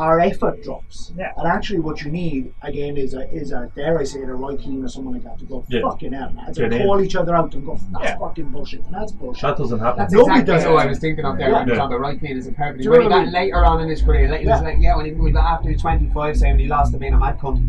[0.00, 1.12] Our effort drops.
[1.16, 1.32] Yeah.
[1.36, 4.34] And actually, what you need again is a is a dare I say it, a
[4.34, 5.82] Roy Keane or someone like that to go Yeah.
[5.82, 6.82] fucking hell, lads, Get and in.
[6.86, 8.18] call each other out and go that's Yeah.
[8.18, 9.42] fucking bullshit and that's bullshit.
[9.42, 9.98] That doesn't happen.
[9.98, 10.80] That's Nobody exactly does who it.
[10.80, 11.58] I was thinking of there Yeah.
[11.58, 11.78] when you Yeah.
[11.80, 12.78] talking about right Keane is a perfect.
[12.78, 13.32] Do you When know he what got mean?
[13.34, 14.66] later on in his career, like, he was Yeah.
[14.68, 17.38] like, yeah, when he was after 25, say when he lost to being a mad
[17.38, 17.60] cunt,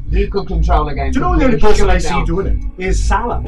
[0.10, 1.10] he could control a game.
[1.12, 2.24] Do you know the only completely, person shut I it see down.
[2.24, 3.42] doing it is Salah.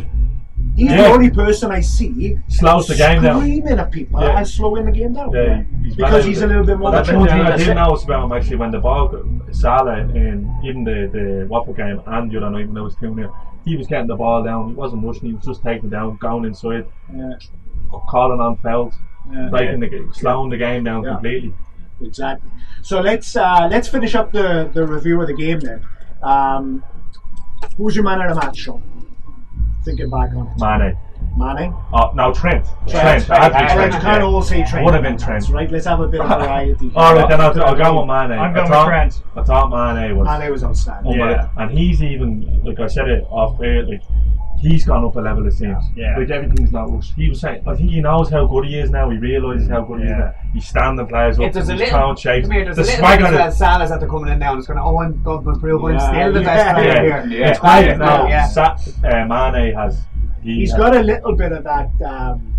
[0.76, 1.02] He's Yeah.
[1.02, 3.40] the only person I see Slows the game down.
[3.40, 4.38] screaming at people Yeah.
[4.38, 5.30] and slowing the game down.
[5.32, 7.20] Yeah, he's because he's a little bit more Well, mature.
[7.30, 9.14] I That's didn't notice about him actually when the ball,
[9.52, 13.14] Salah in even the the Watford game and the other night when it was two
[13.14, 13.32] 0
[13.64, 14.68] he was getting the ball down.
[14.70, 15.28] He wasn't rushing.
[15.28, 16.84] He was just taking it down, going inside,
[17.14, 17.34] Yeah.
[18.08, 18.94] calling on fouls,
[19.32, 19.48] Yeah.
[19.50, 21.54] breaking the game, slowing the game down completely.
[22.02, 22.50] Exactly.
[22.82, 25.80] So let's uh, let's finish up the, the review of the game then.
[26.22, 26.82] Um,
[27.78, 28.82] who's your man of the match, Sean?
[29.84, 30.58] Thinking back on it.
[30.58, 30.96] Mane.
[31.36, 31.74] Mane.
[31.92, 32.64] Oh no, Trent.
[32.88, 33.26] Trent.
[33.26, 33.30] Trent.
[33.30, 33.94] I had to be All right, Trent.
[33.94, 34.84] you can't all say Trent.
[34.84, 35.48] Would have been Trent.
[35.50, 36.90] Right, let's have a bit of variety.
[36.94, 38.38] All right, then I'll, I'll go with Mane.
[38.38, 39.22] I'm I going with Trent.
[39.36, 40.26] I thought Mane was.
[40.26, 41.18] Mane was outstanding.
[41.18, 41.48] Yeah.
[41.56, 44.02] And he's even like I said it off air, like
[44.64, 45.84] he's gone up a level it seems.
[45.94, 46.16] Yeah.
[46.18, 47.14] Like everything's not rushed.
[47.14, 49.82] He was saying I think he knows how good he is now, he realises how
[49.82, 50.18] good he is Yeah.
[50.18, 50.34] now.
[50.52, 51.98] He's standing players up, It does a he's little.
[51.98, 52.46] throwing shapes.
[52.48, 54.50] Come here, there's The a little swagger bit that- that Salah's after coming in now
[54.52, 56.46] and it's going to, oh, I'm going to prove I'm still the Yeah.
[56.46, 57.38] best player yeah, here.
[57.40, 57.48] Yeah.
[57.50, 57.96] it's great Yeah.
[57.96, 58.26] now.
[58.28, 58.46] Yeah.
[58.46, 60.02] Sa- uh, Mane has
[60.42, 62.50] he He's has- got a little bit of that um,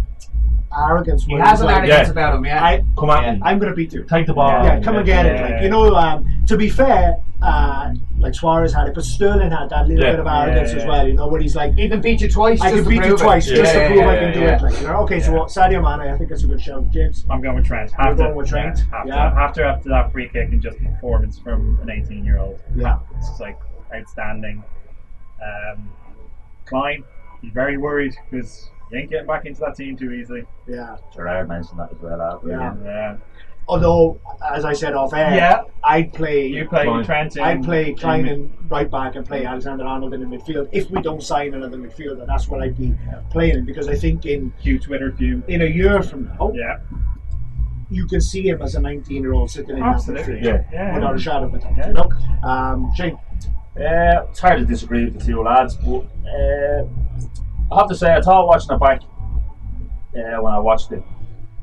[0.77, 1.23] arrogance.
[1.25, 2.11] He has an like, arrogance Yeah.
[2.11, 2.63] about him, yeah.
[2.63, 3.33] I, come at Yeah.
[3.33, 3.39] me.
[3.43, 4.03] I'm going to beat you.
[4.03, 4.63] Take the ball.
[4.63, 5.35] Yeah, come and get it.
[5.39, 5.47] Yeah.
[5.55, 9.69] Like you know, um, to be fair, uh, like Suarez had it, but Sterling had
[9.69, 10.11] that little Yeah.
[10.11, 11.07] bit of arrogance Yeah, as well.
[11.07, 12.61] You know, when he's like, He can beat you twice.
[12.61, 13.23] I just can beat you prove it.
[13.23, 14.55] twice just Yeah, to prove yeah, I can do yeah.
[14.55, 14.61] it.
[14.61, 15.37] Like, you know, okay, so Yeah.
[15.39, 16.81] what, Sadio Mane, I think that's a good show.
[16.91, 17.91] James, I'm going with Trent.
[18.03, 18.79] You're going with Trent?
[18.89, 19.43] Yeah, after, Yeah.
[19.43, 22.61] after after that free kick and just performance from an 18 year old.
[22.75, 23.57] yeah, It's just like
[23.93, 24.63] outstanding.
[25.43, 25.89] Um,
[26.65, 27.03] Klein,
[27.41, 30.45] he's very worried because he Ain't getting back into that team too easily.
[30.67, 30.95] Yeah.
[31.13, 32.21] Gerrard mentioned that as well.
[32.21, 32.73] After, Yeah.
[32.83, 33.15] Yeah.
[33.67, 34.19] Although,
[34.53, 35.61] as I said off air, Yeah.
[35.83, 36.45] I'd play.
[36.47, 37.03] You play Klein.
[37.03, 37.39] Trent.
[37.39, 40.69] I'd play Klein in- in right back and play Alexander Arnold in the midfield.
[40.71, 42.93] If we don't sign another midfielder, that's what I'd be
[43.31, 45.41] playing because I think in Q Twitter Q.
[45.47, 46.77] in a year from now, Yeah.
[47.89, 50.41] you can see him as a 19 year old sitting in Absolutely.
[50.41, 50.73] that midfield Yeah.
[50.73, 50.93] Yeah.
[50.95, 51.71] without a shadow of a doubt.
[51.77, 51.87] Yeah.
[51.87, 52.09] You know,
[52.49, 53.17] um, Shane,
[53.77, 56.85] Uh, it's hard to disagree with the two lads, but uh,
[57.73, 61.03] I have to say, I thought watching it back uh, when I watched it,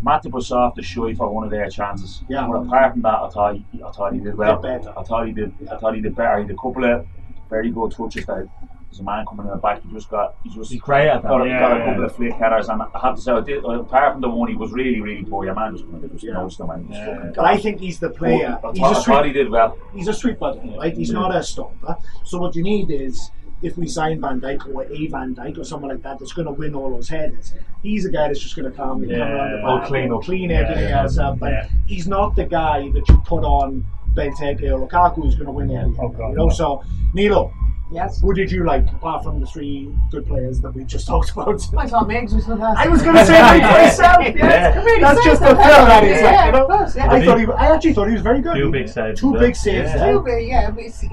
[0.05, 2.23] Matip was soft as shy for one of their chances.
[2.29, 2.47] Yeah.
[2.47, 4.61] But apart from that, I thought he, I thought he did well.
[4.61, 4.99] Did better.
[4.99, 5.53] I thought he did.
[5.71, 6.38] I thought he did better.
[6.38, 7.07] He did a couple of
[7.49, 8.27] very good touches.
[8.27, 8.49] That
[8.91, 9.81] there's a man coming in the back.
[9.83, 10.35] He just got.
[10.43, 11.29] He just He's great at that.
[11.29, 11.85] got, Yeah, got a yeah.
[11.87, 14.49] couple of flick headers, and I have to say, I did, apart from the one,
[14.51, 15.45] he was really, really poor.
[15.47, 16.33] Your man just kind of just Yeah.
[16.35, 17.17] noticed him and he just Yeah.
[17.17, 18.59] fucking but I think he's the player.
[18.62, 19.79] I He's thought, a I thought he did well.
[19.95, 20.95] he's a street button, right?
[20.95, 21.97] He's not a stopper.
[22.25, 23.31] So what you need is
[23.62, 26.46] if we sign Van Dijk or a Van Dijk or someone like that that's going
[26.46, 29.18] to win all those headers, he's a guy that's just going to come Yeah.
[29.18, 30.22] around the back, clean and up.
[30.22, 31.03] clean everything yeah.
[31.03, 31.40] else up.
[31.42, 31.68] And Yeah.
[31.87, 35.70] he's not the guy that you put on Benteke or Lukaku who's going to win
[35.70, 35.96] everything.
[36.05, 36.53] Oh, God, you know, no.
[36.53, 36.83] so
[37.14, 37.53] Nilo,
[37.92, 38.20] Yes.
[38.20, 41.61] who did you like apart from the three good players that we just talked about?
[41.76, 42.87] I thought Megs was fantastic.
[42.87, 44.22] I was going to say that myself.
[44.22, 44.76] Yeah, Yes.
[44.76, 46.11] it's really That's just the that, feel hasn't that it?
[46.11, 46.62] is, Yeah, like, you know.
[46.62, 47.11] of course, yeah.
[47.12, 48.55] I thought he, I actually thought he was very good.
[48.57, 49.90] Two big saves Two big saves.
[49.90, 49.96] Yeah.
[50.07, 50.12] yeah.
[50.12, 50.70] Two big, yeah.
[50.70, 51.05] but it's-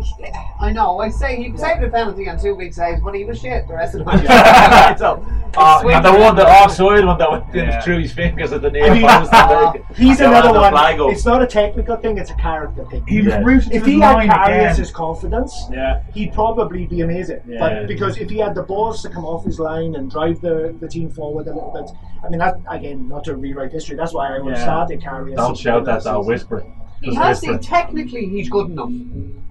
[0.61, 0.99] I know.
[0.99, 3.73] I say he saved the penalty on two big saves, but he was shit the
[3.73, 4.97] rest of the match.
[4.99, 5.25] so,
[5.57, 6.49] Uh, and the for one, the him.
[6.63, 7.81] offside one that went Yeah.
[7.81, 9.33] through his fingers at the near I mean, post.
[9.33, 10.71] uh, he's another one.
[10.71, 10.99] flag.
[10.99, 13.03] It's not a technical thing; it's a character thing.
[13.07, 13.41] He was Yeah.
[13.43, 14.75] rooted If to he had line again.
[14.75, 16.01] Karius' confidence, Yeah.
[16.13, 17.41] he'd probably be amazing.
[17.47, 17.59] Yeah.
[17.59, 20.75] But because if he had the balls to come off his line and drive the,
[20.79, 21.89] the team forward a little bit,
[22.25, 23.95] I mean, that again, not to rewrite history.
[23.95, 24.61] That's why I would Yeah.
[24.63, 25.35] started Karius.
[25.35, 26.21] Don't shout that, though.
[26.23, 26.63] Whisper.
[27.01, 27.51] He Just has to.
[27.53, 27.63] whisper.
[27.63, 28.91] Technically, he's good enough.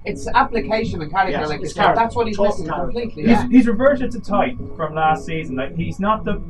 [0.05, 1.97] It's application and character, Yes, like it's character.
[2.01, 2.85] That's what he's Total missing character.
[2.93, 3.23] completely.
[3.23, 3.49] He's, Yeah.
[3.51, 5.57] he's reverted to type from last season.
[5.57, 6.41] Like he's not the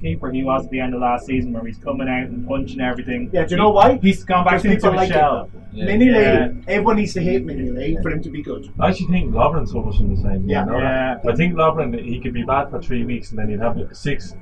[0.00, 2.80] keeper he was at the end of last season, where he's coming out and punching
[2.80, 3.30] everything.
[3.32, 3.98] Yeah, do you know why?
[3.98, 5.44] He's gone back Because into people a like shell.
[5.54, 5.60] it.
[5.72, 5.84] Yeah.
[5.86, 6.52] Minnie Yeah.
[6.68, 8.68] everyone needs to hate Minnie for him to be good.
[8.78, 10.48] I actually think Lovren's almost in the same.
[10.48, 10.64] Yeah.
[10.64, 11.18] you know Yeah.
[11.24, 11.32] that?
[11.32, 14.36] I think Lovren he could be bad for three weeks and then he'd have six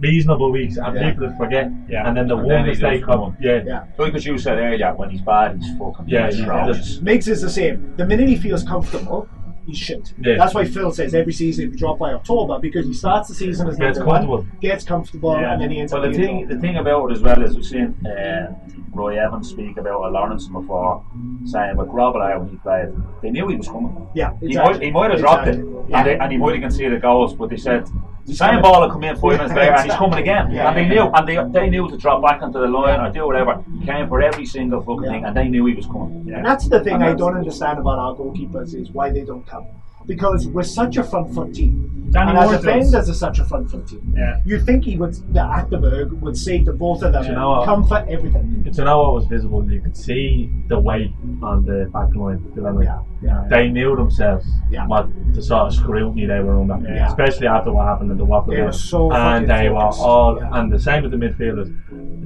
[0.00, 1.10] reasonable weeks and Yeah.
[1.10, 1.70] people would forget.
[1.88, 2.06] Yeah.
[2.08, 3.20] And then the And one then mistake does come come.
[3.22, 3.36] on.
[3.40, 3.60] Yeah.
[3.66, 3.84] Yeah.
[3.96, 7.02] But because you said earlier, when he's bad, he's fucking Yeah, he's he's.
[7.02, 7.94] Miggs is the same.
[7.96, 9.28] The minute he feels comfortable,
[9.66, 10.12] he's shit.
[10.20, 10.36] Yeah.
[10.38, 13.68] That's why Phil says every season we drop by October because he starts the season
[13.68, 14.60] as Gets number one, comfortable.
[14.60, 15.52] gets comfortable, Yeah.
[15.52, 17.56] and then he ends Well, up the thing, the thing about it as well is
[17.56, 18.54] we've seen uh,
[18.92, 21.02] Roy Evans speak about a Lawrence before,
[21.44, 22.88] saying with Grobbelaar when he played,
[23.22, 24.06] they knew he was coming.
[24.14, 24.72] Yeah, He exactly.
[24.74, 25.70] might, he might have dropped Exactly.
[25.70, 25.98] it, Yeah.
[25.98, 27.88] and, they, and he might have conceded goals, but they said
[28.24, 28.62] the He's same coming.
[28.62, 30.50] ball will come in five minutes later, and he's coming again.
[30.50, 33.10] Yeah, and they knew, and they, they knew to drop back onto the line or
[33.12, 33.62] do whatever.
[33.80, 36.32] He came for every single fucking thing, and they knew he was coming.
[36.34, 39.46] And that's the thing And I don't understand about our goalkeepers is why they don't
[39.46, 39.66] come.
[40.06, 42.08] Because we're such a front foot team.
[42.10, 42.64] Danny and as Ward a does.
[42.90, 44.14] defenders are such a front foot team.
[44.16, 44.38] Yeah.
[44.44, 47.48] You'd think he would the Achterberg would say to both of them, Do you know
[47.50, 47.64] what?
[47.64, 48.70] come for everything.
[48.70, 49.68] You know what was visible?
[49.70, 52.44] You could see the weight on the back line.
[52.54, 53.46] You Yeah, yeah.
[53.48, 54.86] They knew themselves Yeah.
[54.86, 57.08] what the sort of scrutiny they were under, Yeah.
[57.08, 58.66] especially after what happened in the Waffle They game.
[58.66, 61.68] were so and they were all, and the same with the midfielders.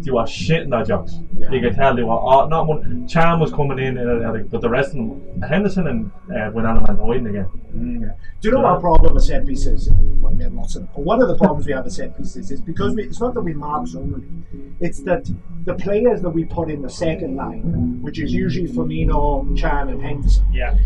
[0.05, 1.21] They were shitting their jobs.
[1.53, 3.07] You could tell they were all, not one.
[3.09, 6.99] Cham was coming in, and, uh, but the rest of them, Henderson and uh, Wijnaldum
[7.07, 7.49] hiding again.
[8.41, 9.91] Do you know our problem with set pieces?
[10.21, 10.91] Well, we have lots of them.
[10.95, 13.35] But One of the problems we have with set pieces is because we, it's not
[13.35, 14.29] that we mark zonally,
[14.81, 15.29] it's that
[15.65, 20.01] the players that we put in the second line, which is usually Firmino, Chan, and
[20.03, 20.77] Henderson, Yeah.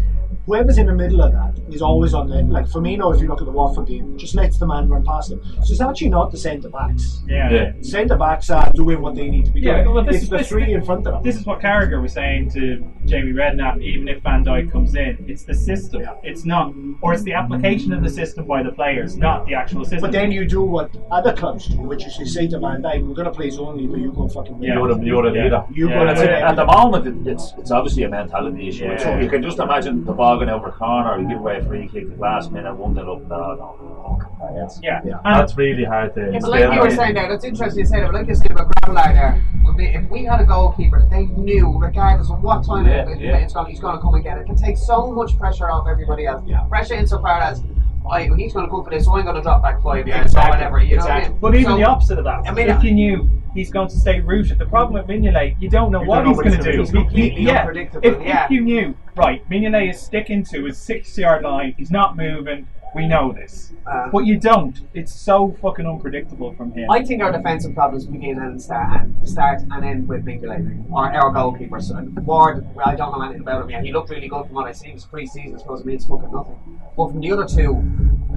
[0.46, 3.14] Whoever's in the middle of that is always on the like Firmino.
[3.14, 5.40] If you look at the Watford game, just lets the man run past him.
[5.62, 7.22] So it's actually not the centre backs.
[7.26, 7.50] Yeah.
[7.50, 7.72] Yeah.
[7.80, 9.94] Centre backs are doing what they need to be Yeah, doing.
[9.94, 11.22] well, this it's is- the this- three in front of them.
[11.22, 13.80] This is what Carragher was saying to Jamie Redknapp.
[13.82, 16.02] Even if Van Dijk comes in, it's the system.
[16.02, 16.14] Yeah.
[16.22, 19.84] It's not, or it's the application of the system by the players, not the actual
[19.84, 20.00] system.
[20.00, 23.06] but then you do what other clubs do, which is you say to Van Dijk,
[23.06, 24.74] "We're going to play only, but you go fucking win." Yeah.
[24.74, 25.64] You're the, you're the leader.
[25.72, 26.32] You Yeah, go that's win it.
[26.38, 26.42] it.
[26.42, 28.84] At the moment, it's it's obviously a mentality issue.
[28.84, 28.96] Yeah.
[28.96, 31.64] So you can just imagine the ball going over a corner, you give away a
[31.64, 33.22] free kick the last minute, one nil up.
[33.28, 34.38] No, no, fuck.
[34.54, 35.00] That's- yeah.
[35.04, 35.16] Yeah.
[35.24, 36.30] Um, that's really hard to.
[36.32, 38.34] Yeah, but like you were saying there, that's interesting you say that, but like you
[38.34, 42.42] said about Grobbelaar there, would be- if we had a goalkeeper, they knew, regardless of
[42.42, 43.36] what time Yeah, it, yeah.
[43.36, 44.42] it's going, he's going to come and get it.
[44.42, 46.42] It can take so much pressure off everybody else.
[46.46, 46.62] Yeah.
[46.68, 47.62] Pressure insofar as,
[48.10, 50.26] I, he's going to go for this, so I'm going to drop back five yards
[50.26, 50.82] Exactly, or whatever.
[50.82, 51.32] You know what I exactly.
[51.34, 51.40] mean?
[51.40, 53.96] But even So- the opposite of that, I mean, if you knew he's going to
[53.96, 56.64] stay rooted, the problem with Mignolet, you don't know You what don't know he's going
[56.64, 56.78] to do.
[56.80, 57.60] He's completely yeah.
[57.60, 58.44] unpredictable, If, yeah.
[58.44, 62.66] if you knew, right, Mignolet is sticking to his six-yard line, he's not moving.
[62.94, 64.78] We know this, Uh, but you don't.
[64.92, 66.90] It's so fucking unpredictable from him.
[66.90, 71.10] I think our defensive problems begin and start and start and end with Mignolet, our,
[71.14, 71.80] our goalkeeper.
[71.80, 73.82] So Ward, well, I don't know anything about him yet.
[73.82, 74.88] He looked really good from what I see.
[74.88, 76.58] It was pre-season, I suppose it means fucking nothing.
[76.94, 77.82] But from the other two,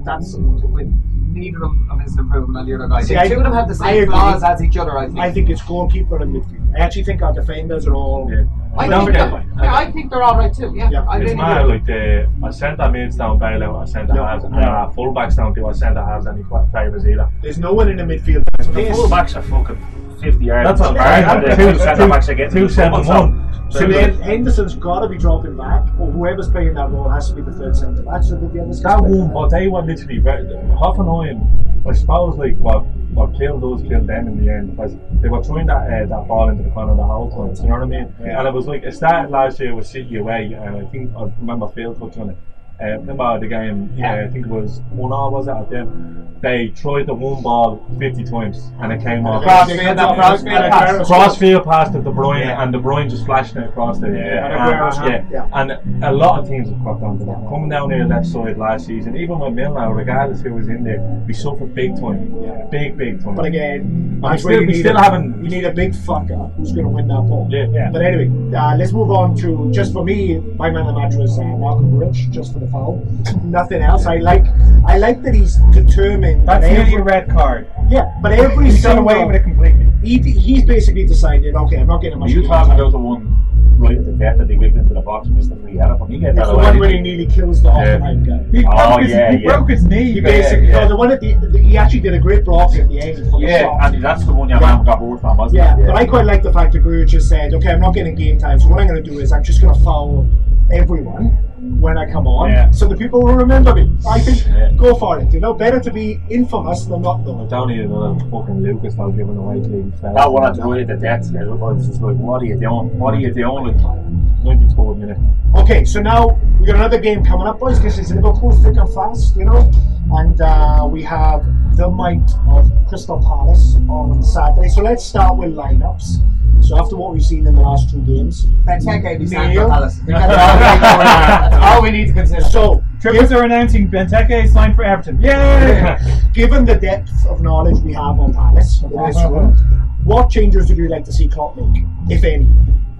[0.06, 0.90] that's with
[1.32, 3.02] neither of them is an improvement on the other guy.
[3.02, 4.14] See, the I- two of them have the I same agree.
[4.14, 4.96] flaws as each other.
[4.96, 5.18] I think.
[5.18, 6.74] I think it's goalkeeper and midfield.
[6.76, 8.30] I actually think our defenders are all.
[8.78, 10.70] I think, they're, yeah, I think they're all right too.
[10.76, 11.68] Yeah, I It's really mad, do.
[11.68, 15.36] like the a centre mids down bailout, a centre halves, and uh, a full backs
[15.36, 17.26] down to a centre halves, and he favours either.
[17.42, 18.44] There's no one in the midfield.
[18.58, 19.76] The full backs are fucking
[20.20, 20.68] 50 yards.
[20.68, 21.72] That's what apart, I'm and the saying.
[21.72, 23.42] two centre backs are Two, seven, one.
[23.70, 27.34] So then Henderson's got to be dropping back, or whoever's playing that role has to
[27.34, 28.22] be the third centre back.
[28.22, 29.18] So that the others That can play.
[29.18, 31.86] one, but they were literally very, Hoffenheim.
[31.88, 35.42] I suppose like what what killed those killed them in the end because they were
[35.42, 37.54] throwing that uh, that ball into the corner of the whole time.
[37.62, 38.14] You know what I mean?
[38.20, 38.38] Yeah.
[38.40, 41.24] And it was like it started last year with City away, and I think I
[41.40, 42.36] remember Phil touching on it.
[42.80, 43.90] Uh, remember the game?
[43.96, 44.14] Yeah.
[44.22, 46.22] Uh, I think it was one all was it at them.
[46.42, 49.42] They tried the one ball fifty times and it came off.
[49.42, 51.06] Crossfield, that crossfield pass.
[51.06, 52.62] Crossfield pass to De Bruyne, Yeah.
[52.62, 54.92] and De Bruyne just flashed it across the Yeah.
[55.00, 55.24] and, yeah.
[55.32, 55.48] yeah.
[55.54, 57.38] and a lot of teams have caught on to that.
[57.48, 61.00] Coming down there left side last season, even with Milner, regardless who was in there,
[61.26, 62.66] we suffered big time, Yeah.
[62.70, 63.34] big big time.
[63.34, 65.42] But again, we still, we still a- haven't.
[65.42, 67.48] You need a big fucker who's going to win that ball.
[67.50, 67.90] Yeah, yeah.
[67.90, 71.14] But anyway, uh, let's move on to just for me, my man of the match
[71.14, 73.06] was uh, Marko Grujic, just for the foul.
[73.44, 74.06] Nothing else.
[74.06, 74.44] I like,
[74.86, 76.46] I like that he's determined.
[76.48, 77.68] That's that nearly every- a red card.
[77.88, 79.86] Yeah, but every He's got single away with it completely.
[80.02, 82.30] he, he's basically decided, okay, I'm not getting Are much.
[82.30, 83.32] you talking about the one
[83.78, 85.96] right at the death that they whipped into the box and missed the free header
[85.96, 86.10] from?
[86.10, 87.98] You get It's that the one where he nearly kills the Yeah.
[87.98, 88.58] Hoffenheim guy.
[88.58, 89.56] He Oh, broke his, yeah, he yeah.
[89.56, 90.04] broke his knee.
[90.04, 90.80] He Yeah, basically, yeah.
[90.80, 93.30] no, the one at the, the, he actually did a great block at the end.
[93.30, 94.76] For the Yeah, and that's the one your Yeah.
[94.76, 95.86] man got bored from, wasn't Yeah, it?
[95.86, 98.38] but I quite like the fact that Grujic just said, okay, I'm not getting game
[98.38, 100.26] time, so what I'm going to do is I'm just going to foul
[100.72, 101.38] everyone
[101.80, 102.70] when I come on, Yeah.
[102.70, 103.90] so the people will remember me.
[104.08, 104.70] I think, Yeah.
[104.76, 105.32] go for it.
[105.32, 107.48] You know, better to be infamous than not I known.
[107.48, 110.88] don't need another fucking Lucas now giving away to That one at the right at
[110.88, 112.98] the death, yeah, I was just like, what are you doing?
[112.98, 113.64] What are you doing?
[113.82, 113.96] Like,
[114.44, 115.18] 94 minute.
[115.56, 117.80] Okay, so now we got another game coming up, boys.
[117.82, 119.70] This is Liverpool thick and fast, you know,
[120.12, 121.44] and uh, we have
[121.76, 124.68] the might of Crystal Palace on Saturday.
[124.68, 126.22] So let's start with lineups.
[126.64, 130.00] So after what we've seen in the last two games, Benteke be signed for Palace.
[130.06, 132.42] That's all we need to consider.
[132.42, 135.20] So, Trippers are announcing Benteke is signed for Everton.
[135.20, 135.98] Yay!
[136.32, 139.54] given the depth of knowledge we have on Palace in this room,
[140.02, 142.48] what changes would you like to see Klopp make, if any,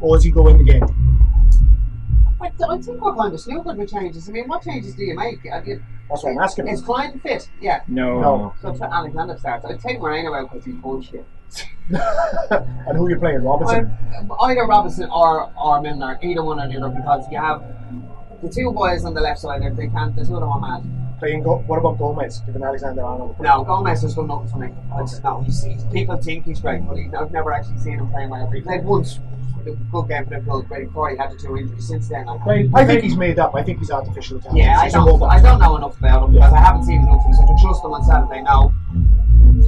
[0.01, 0.83] or is he going again?
[2.41, 4.29] I, I think we're kind of snookered with changes.
[4.29, 5.39] I mean, what changes do you make?
[5.53, 6.69] I mean, That's what I'm asking.
[6.69, 7.49] is Klein fit?
[7.61, 7.81] Yeah.
[7.89, 8.21] No.
[8.21, 8.55] No.
[8.61, 9.65] So Trent Alexander starts.
[9.65, 11.25] I'd take Moreno out because he's bullshit.
[11.91, 13.87] and who are you playing, Robertson?
[14.15, 17.63] I'm- either Robinson or or Milner, either one or the other, because you have
[18.43, 19.63] the two boys on the left side.
[19.63, 21.19] If they can't, the two of them are mad.
[21.19, 22.41] Playing Go- what about Gomez?
[22.41, 23.37] Given Alexander Arnold.
[23.41, 24.69] No, Gomez has done nothing for me.
[24.95, 25.41] I just no.
[25.41, 28.51] He's, he's, people think he's great, but he, I've never actually seen him playing well.
[28.51, 29.19] He played once.
[29.67, 31.89] A Good game for before he had the two injuries.
[31.89, 33.55] Since then, I Wait, I think he's made up.
[33.55, 34.59] I think he's artificial talent.
[34.59, 35.23] Yeah, I don't.
[35.23, 37.35] I don't know enough about him because I haven't seen enough of him.
[37.35, 38.73] So to trust him on Saturday now.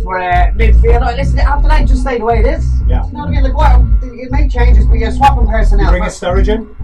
[0.02, 1.38] For uh, midfield, oh, listen.
[1.40, 2.66] After that, just stay the way it is.
[2.86, 3.06] Yeah.
[3.06, 3.42] You know what I mean?
[3.42, 4.14] Like, what?
[4.14, 5.90] You make changes, but you're swapping personnel.
[5.90, 6.74] Bring a Sturridge in?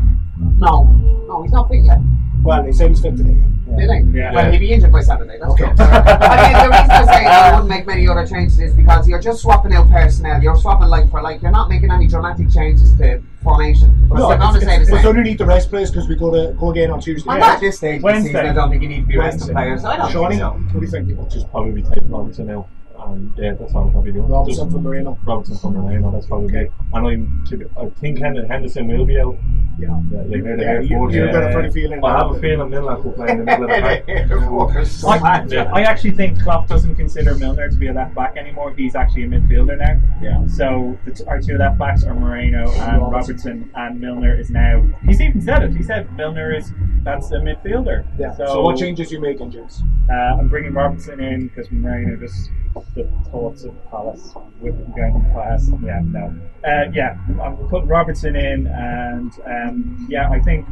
[0.59, 0.85] no,
[1.29, 1.99] no, he's not fit yet.
[2.45, 3.37] Well, they said he's fit today.
[3.79, 4.19] Did he?
[4.19, 4.33] Yeah.
[4.35, 5.39] Well, he'll be injured by Saturday.
[5.41, 5.65] That's Okay.
[5.65, 5.83] okay.
[5.83, 9.19] I mean, the reason I say I wouldn't make many other changes is because you're
[9.21, 10.43] just swapping out personnel.
[10.43, 11.41] You're swapping like for like.
[11.43, 13.95] You're not making any dramatic changes to formation.
[14.09, 15.09] But No, they're going to it's, say the it's, it's same.
[15.09, 17.29] underneath the rest players because we go to go again on Tuesday.
[17.31, 18.29] I'm not at this stage Wednesday.
[18.33, 18.47] season.
[18.47, 19.85] I don't think you need to be resting players.
[19.85, 20.51] I don't Shawnee, think so.
[20.51, 21.31] what do you think?
[21.31, 22.69] Just probably take Robinson now.
[23.07, 24.23] And yeah, that's all I'll probably do.
[24.23, 25.19] Robinson Just for Moreno.
[25.25, 26.59] Robertson from Moreno, that's probably Okay.
[26.67, 26.73] okay.
[26.95, 29.37] And I'm, to be- I think Henderson will be out.
[29.79, 29.89] Yeah.
[30.11, 31.15] Yeah, like they're Yeah, you- Force.
[31.15, 31.33] you've yeah.
[31.33, 33.71] got a funny feeling I have a feeling Milner will play in the middle of
[33.71, 35.25] the pack.
[35.25, 35.71] I, Yeah.
[35.73, 38.73] I actually think Klopp doesn't consider Milner to be a left back anymore.
[38.75, 40.01] He's actually a midfielder now.
[40.23, 40.47] Yeah.
[40.47, 43.11] So the t- our two left backs are Moreno and Robertson.
[43.35, 44.87] Robertson, and Milner is now.
[45.05, 45.75] He's even said it.
[45.75, 48.05] He said Milner is that's a midfielder.
[48.19, 48.33] Yeah.
[48.37, 49.83] So, So, what changes you making, James?
[50.09, 52.51] Uh, I'm bringing Robertson in because Moreno just
[52.95, 55.71] the thoughts of Palace with him going past.
[55.83, 56.35] Yeah, no.
[56.65, 60.67] Uh, yeah, I'm putting Robertson in, and um, yeah, I think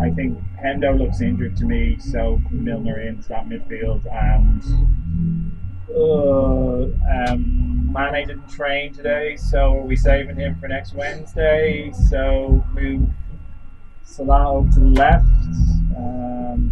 [0.00, 4.62] I think Hendo looks injured to me, so Milner into that midfield, and
[5.94, 11.92] uh, um, Mane didn't train today, so are we saving him for next Wednesday?
[12.08, 13.08] So move
[14.04, 15.24] Salah over to the left.
[15.96, 16.70] And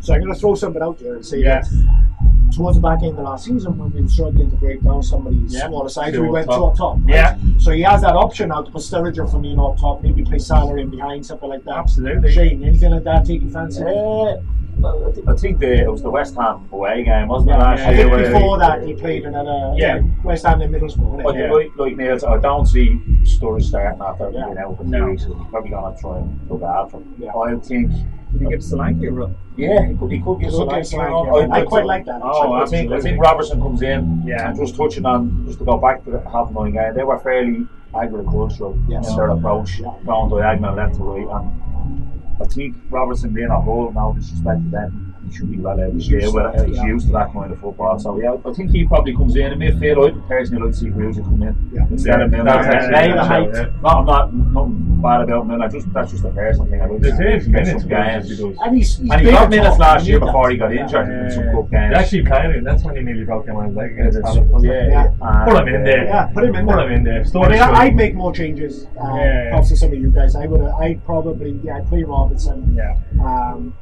[0.00, 1.70] So I'm going to throw something out there and see Yes.
[1.70, 2.09] that
[2.50, 5.26] towards the back end of last season when we were struggling to break down some
[5.26, 5.68] of these Yeah.
[5.68, 6.76] smaller sides, we went top.
[6.76, 6.96] top.
[7.04, 7.08] right?
[7.14, 7.36] Yeah.
[7.58, 10.38] So he has that option now to put Sturridge or Firmino up top, maybe play
[10.38, 11.74] Salah in behind, something like that.
[11.76, 12.32] Absolutely.
[12.32, 13.82] Shane, anything like that take you fancy?
[13.82, 14.36] Uh,
[14.78, 17.52] well, I think the, it was the West Ham away game, wasn't it?
[17.54, 19.96] Yeah, last year before that he played another Yeah.
[19.96, 20.02] yeah.
[20.24, 21.22] West Ham in Middlesbrough.
[21.22, 21.36] But?
[21.36, 21.52] Yeah.
[21.52, 24.46] like, like Niels, I don't see Sturridge starting after Yeah.
[24.46, 24.98] being out for No.
[25.00, 25.24] two weeks.
[25.24, 27.14] He's probably going to try and look after him.
[27.18, 27.34] Yeah.
[27.36, 27.92] I think
[28.32, 29.34] Did he give Solanke a run?
[29.56, 31.52] Yeah, he could, he could give Solanke a run.
[31.52, 34.48] I quite like that, Oh, I think, I think Robertson comes in Yeah.
[34.50, 37.18] and just touching on, just to go back to the half nine guy, they were
[37.18, 39.08] fairly agricultural Yes.
[39.10, 41.26] in their approach, going diagonal left to right.
[41.28, 45.80] And I think Robertson being a whole, no disrespect to them, he should be well
[45.80, 46.86] able to He's deal used to that, He's yeah.
[46.86, 47.98] used to that kind of football.
[47.98, 50.08] So yeah, I think he probably comes in in midfield.
[50.08, 51.86] I'd personally like to see Gruja come in Yeah.
[51.90, 52.52] instead of Yeah, Milner.
[52.52, 53.48] that's actually- Maybe that's height.
[53.52, 53.80] right, yeah.
[53.82, 55.68] No, I'm not nothing bad about Milner.
[55.68, 56.80] Just that's just a personal thing.
[56.82, 58.26] I would There's eight get minutes some games.
[58.28, 58.38] games.
[58.38, 58.56] He does.
[58.64, 60.82] And he's, he's And he got minutes last year need before he got Yeah.
[60.82, 61.52] injured in some Yeah.
[61.52, 61.90] cup games.
[61.94, 62.64] They actually playing him.
[62.64, 64.90] That's when he nearly broke him leg against It's- yeah, it?
[64.90, 65.12] yeah.
[65.22, 65.44] Yeah.
[65.44, 66.04] Put him in there.
[66.04, 66.86] Yeah, put him in Put there.
[66.86, 67.20] him in there.
[67.20, 68.86] I Story mean, should- I'd make more changes.
[69.00, 69.50] Uh, Yeah.
[69.50, 70.36] Props to some of you guys.
[70.36, 70.60] I would.
[70.80, 71.58] I'd probably.
[71.62, 72.76] Yeah, I'd play Robertson.
[72.76, 72.94] Yeah.
[73.24, 73.74] Um,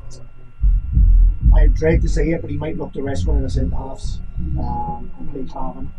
[1.57, 3.75] I dread to say it, but he might look the rest one of the centre
[3.77, 4.21] halves
[4.59, 5.91] um, and play Klavan.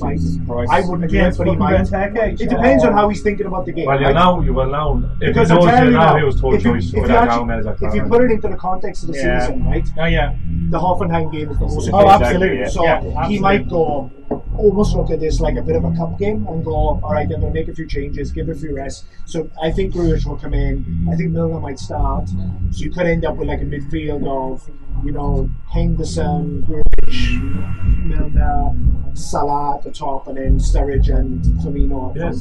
[0.00, 0.38] Might- Jesus
[0.70, 1.74] I wouldn't do it, Against but he might.
[1.80, 2.40] Benteke?
[2.40, 3.86] It depends on how he's thinking about the game.
[3.86, 4.14] Well, you right?
[4.14, 5.02] know, you will know.
[5.20, 6.88] If Because he I'm telling you you know now, he was told if you, choice
[6.88, 9.40] if, you actually- if you put it into the context of the Yeah.
[9.40, 9.88] season, right?
[9.98, 10.34] Oh yeah.
[10.70, 12.22] the Hoffenheim game is the most Oh, important.
[12.22, 14.10] absolutely, So yeah, he might go
[14.58, 17.22] almost look at this like a bit of a cup game and go, all right,
[17.22, 19.06] I'm going to make a few changes, give a few rests.
[19.24, 21.06] So I think Grujic will come in.
[21.10, 22.28] I think Milner might start.
[22.28, 24.68] So you could end up with like a midfield of,
[25.04, 32.14] you know, Henderson, Grujic, Milner, Salah at the top, and then Sturridge and Firmino.
[32.16, 32.32] Yeah,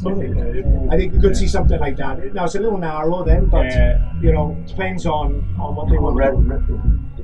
[0.89, 0.93] I.
[0.93, 2.33] I think you could see something like that.
[2.33, 3.71] Now it's a little narrow then, but
[4.21, 6.17] you know, depends on on what they want.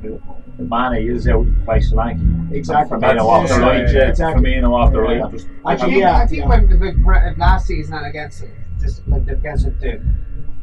[0.04, 2.52] Red, Red, the Mane is out by Solanke.
[2.52, 2.98] Exactly.
[2.98, 4.10] Firmino off the Yeah, right, yeah.
[4.10, 4.44] exactly.
[4.44, 5.18] Firmino off the right.
[5.18, 5.30] Yeah.
[5.32, 6.50] Just, I think, Yeah, I think yeah.
[6.50, 8.44] when the, the last season and against
[8.80, 10.02] just like the, against the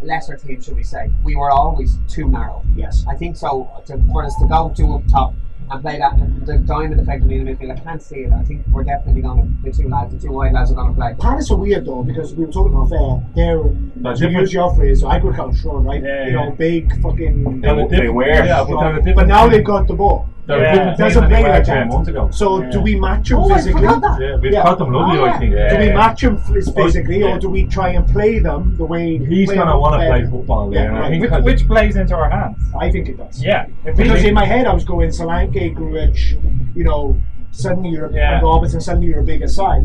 [0.02, 2.64] lesser team, should we say, we were always too narrow.
[2.74, 3.04] Yes.
[3.08, 3.70] I think so.
[3.86, 5.34] To, for us to go to up top
[5.70, 8.32] and play that the diamond effect in the midfield, I can't see it.
[8.32, 10.88] I think we're definitely going to the two lads, the two wide lads are going
[10.88, 11.14] to play.
[11.20, 13.22] Palace are weird though because we were talking off air.
[13.34, 13.62] They're
[13.96, 14.40] They're to different.
[14.40, 16.02] use your phrase, agricultural, right?
[16.02, 16.50] Yeah, you know, yeah.
[16.50, 17.60] big fucking.
[17.60, 18.26] They're They were.
[18.26, 20.28] Yeah, but they're a different But now they've got the ball.
[20.46, 20.72] They're Yeah.
[20.72, 21.94] a different Doesn't play like ten that.
[21.94, 22.28] months ago.
[22.32, 22.70] So Yeah.
[22.70, 23.82] do we match them Oh, physically?
[23.82, 24.20] forgot that.
[24.20, 24.74] Yeah, we've Yeah.
[24.74, 25.38] them lovely, Oh, I yeah.
[25.38, 25.52] think.
[25.52, 25.94] Do we Yeah.
[25.94, 27.26] match them f- physically, Yeah.
[27.36, 30.24] or do we try and play them the way He's going to want to play
[30.24, 30.88] football Yeah, there.
[30.88, 31.10] and I right.
[31.20, 32.56] think Which, which plays into our hands?
[32.76, 33.44] I think it does.
[33.44, 33.66] Yeah.
[33.84, 37.20] If we Because in my head I was going Solanke, Grujic, you know,
[37.50, 38.34] suddenly you're Yeah.
[38.38, 39.84] and Robertson, suddenly you're a bigger side.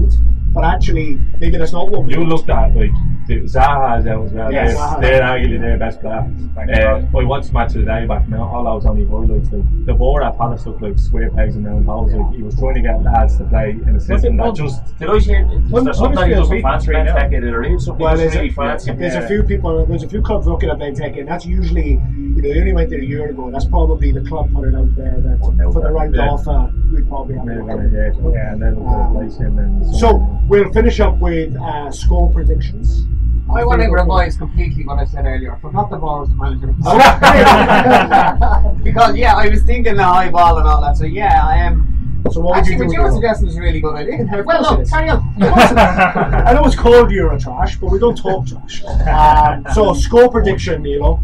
[0.53, 2.29] But actually, maybe that's not what we you want.
[2.29, 2.91] looked at like
[3.27, 4.53] the Zaha's out as well.
[4.53, 5.01] Yeah, they're, Zaha.
[5.01, 6.31] they're arguably their best player.
[6.55, 7.07] Thank Uh, God.
[7.19, 8.43] I watched match of the day back now.
[8.47, 11.65] All I was only highlights like De Boer at Palace looked like square pegs and
[11.65, 12.13] round holes.
[12.13, 15.09] Like he was trying to get lads to play in a system that just Did
[15.09, 15.49] I hear?
[15.51, 17.31] Is there something he doesn't fancy Benteke?
[17.31, 18.91] Did or is something Well, there's doesn't a, really fancy?
[18.93, 21.99] there's a few people, there's a few clubs looking at Benteke, and that's usually,
[22.35, 23.49] you know, they only went there a year ago.
[23.49, 26.29] That's probably the club put it out there that Wouldn't for the right Yeah.
[26.29, 28.15] offer, we'd probably have maybe to gonna yeah, at.
[28.33, 29.57] yeah, and then we'll Um, replace him.
[29.57, 33.07] And So we'll finish up with uh, score predictions.
[33.55, 35.53] I want to revise completely what I said earlier.
[35.55, 36.73] I forgot De Boer was the manager.
[38.83, 40.97] Because yeah, I was thinking the high ball and all that.
[40.97, 42.21] So yeah, I am.
[42.31, 42.85] So what would Actually, you do?
[42.87, 44.43] what you were suggesting is a really good idea.
[44.45, 45.21] Well, look, carry on.
[45.41, 48.83] I know it's called Eurotrash, but we don't talk trash.
[49.07, 51.19] Um, so score prediction, Nilo.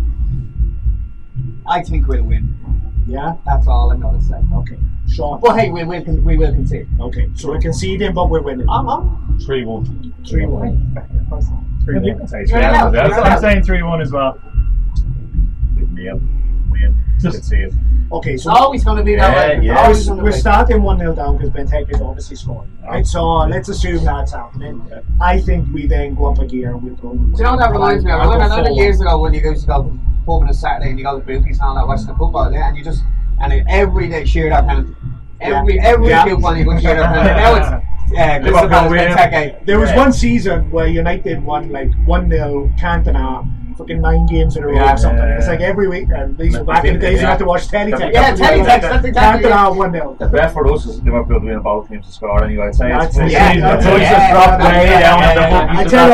[1.72, 2.58] I think we'll win.
[3.08, 3.36] Yeah.
[3.46, 4.36] That's all I'm going to say.
[4.54, 4.78] Okay.
[5.08, 5.40] Sean.
[5.40, 6.88] But hey, we will con- we will concede.
[7.00, 7.30] Okay.
[7.36, 8.70] So we're conceding, but we're winning.
[8.70, 10.14] I'm, I'm, three one.
[10.28, 10.96] Three one.
[11.86, 12.28] Three You one.
[12.28, 12.94] say You're three allowed, one.
[12.94, 13.28] you're I'm, allowed.
[13.28, 14.40] I'm saying three one as well.
[15.94, 16.22] Neil,
[16.70, 16.96] win.
[17.20, 17.74] Just see it.
[18.12, 18.36] Okay.
[18.38, 19.66] So it's always going to be that way.
[19.66, 19.72] yeah.
[19.74, 20.38] It's always gonna we're be.
[20.38, 22.70] starting one 0 down because Benteke is obviously scoring.
[22.84, 23.06] Right.
[23.06, 24.82] So let's assume that's happening.
[25.22, 27.14] I think we then go up a gear and we go.
[27.14, 28.20] Do you know what that reminds me of?
[28.20, 30.50] I I'll go remember years ago when you used to go to the pub on
[30.50, 32.78] a Saturday and you go to Bookies and all that, watching the football, yeah, and
[32.78, 33.04] you just
[33.42, 34.96] and it, every day cheer that penalty.
[35.40, 35.86] Every Yeah.
[35.88, 36.26] every Yeah.
[36.26, 37.42] football you go cheer that penalty.
[37.42, 39.16] Now it's yeah, Liverpool Crystal.
[39.16, 39.98] Palace There was Yeah.
[39.98, 44.76] one season where United won like 1 0 Cantona, fucking nine games in a row
[44.76, 45.18] Yeah, or something.
[45.18, 47.30] yeah, It's like every week, and these were back in the days you yeah.
[47.32, 48.14] had to watch Teletext.
[48.14, 49.50] Yeah, Teletext, that's exactly.
[49.50, 50.16] Cantona 1 0.
[50.20, 52.68] The best for us is Liverpool to win both teams to score anyway.
[52.68, 53.32] I'd say it's it.
[53.32, 54.06] Yeah, the that's voice it.
[54.06, 56.14] has Yeah, dropped yeah, way yeah, down yeah, yeah, I tell you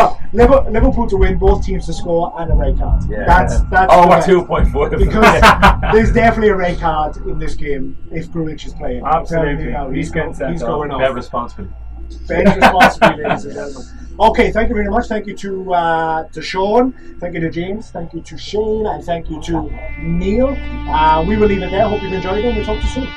[0.50, 3.04] what, Liverpool, to win both teams to score and a red card.
[3.10, 3.26] Yeah.
[3.26, 4.92] That's that's oh, we're two point five.
[4.92, 5.42] Because
[5.94, 9.04] there's definitely a red card in this game if Grujic is playing.
[9.06, 9.74] Absolutely.
[9.96, 10.68] He's sent he's off.
[10.68, 11.16] going off.
[11.16, 11.68] responsible.
[12.28, 14.07] Bench responsibly, ladies and gentlemen.
[14.20, 15.08] Okay, thank you very much.
[15.08, 16.92] Thank you to uh, to Sean.
[17.20, 17.92] Thank you to James.
[17.92, 18.88] Thank you to Shane.
[18.88, 19.70] And thank you to
[20.02, 20.58] Neil.
[20.90, 21.88] Uh, we will leave it there.
[21.88, 22.46] Hope you've enjoyed it.
[22.46, 23.08] and We'll talk to you soon.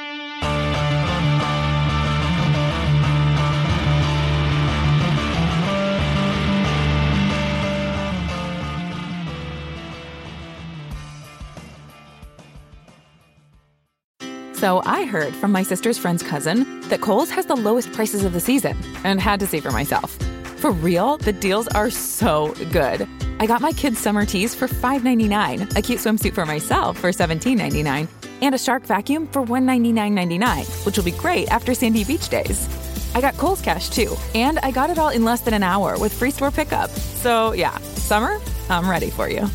[14.53, 18.35] So I heard from my sister's friend's cousin that Kohl's has the lowest prices of
[18.35, 20.19] the season and had to see for myself.
[20.61, 23.09] For real, the deals are so good.
[23.39, 28.07] I got my kids' summer tees for $5.99, a cute swimsuit for myself for $17.99,
[28.43, 32.69] and a Shark vacuum for $199.99, which will be great after Sandy Beach days.
[33.15, 35.99] I got Kohl's Cash too, and I got it all in less than an hour
[35.99, 36.91] with free store pickup.
[36.91, 38.39] So yeah, summer,
[38.69, 39.47] I'm ready for you.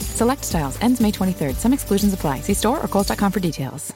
[0.00, 1.56] Select styles ends May 23rd.
[1.56, 2.40] Some exclusions apply.
[2.40, 3.92] See store or Kohl's.com for details.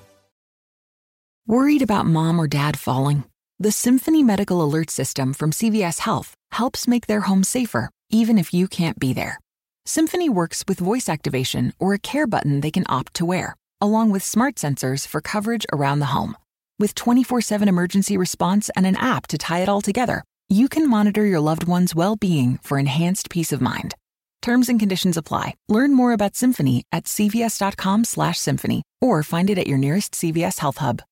[1.46, 3.24] Worried about mom or dad falling?
[3.58, 8.52] The Symphony Medical Alert System from CVS Health helps make their home safer, even if
[8.52, 9.38] you can't be there.
[9.86, 14.10] Symphony works with voice activation or a care button they can opt to wear, along
[14.10, 16.36] with smart sensors for coverage around the home.
[16.78, 20.88] With 24 7 emergency response and an app to tie it all together, you can
[20.88, 23.94] monitor your loved one's well being for enhanced peace of mind.
[24.40, 25.54] Terms and conditions apply.
[25.68, 30.58] Learn more about Symphony at cvs.com slash symphony or find it at your nearest CVS
[30.58, 31.02] Health Hub.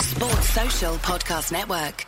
[0.00, 2.06] Sports Social Podcast Network.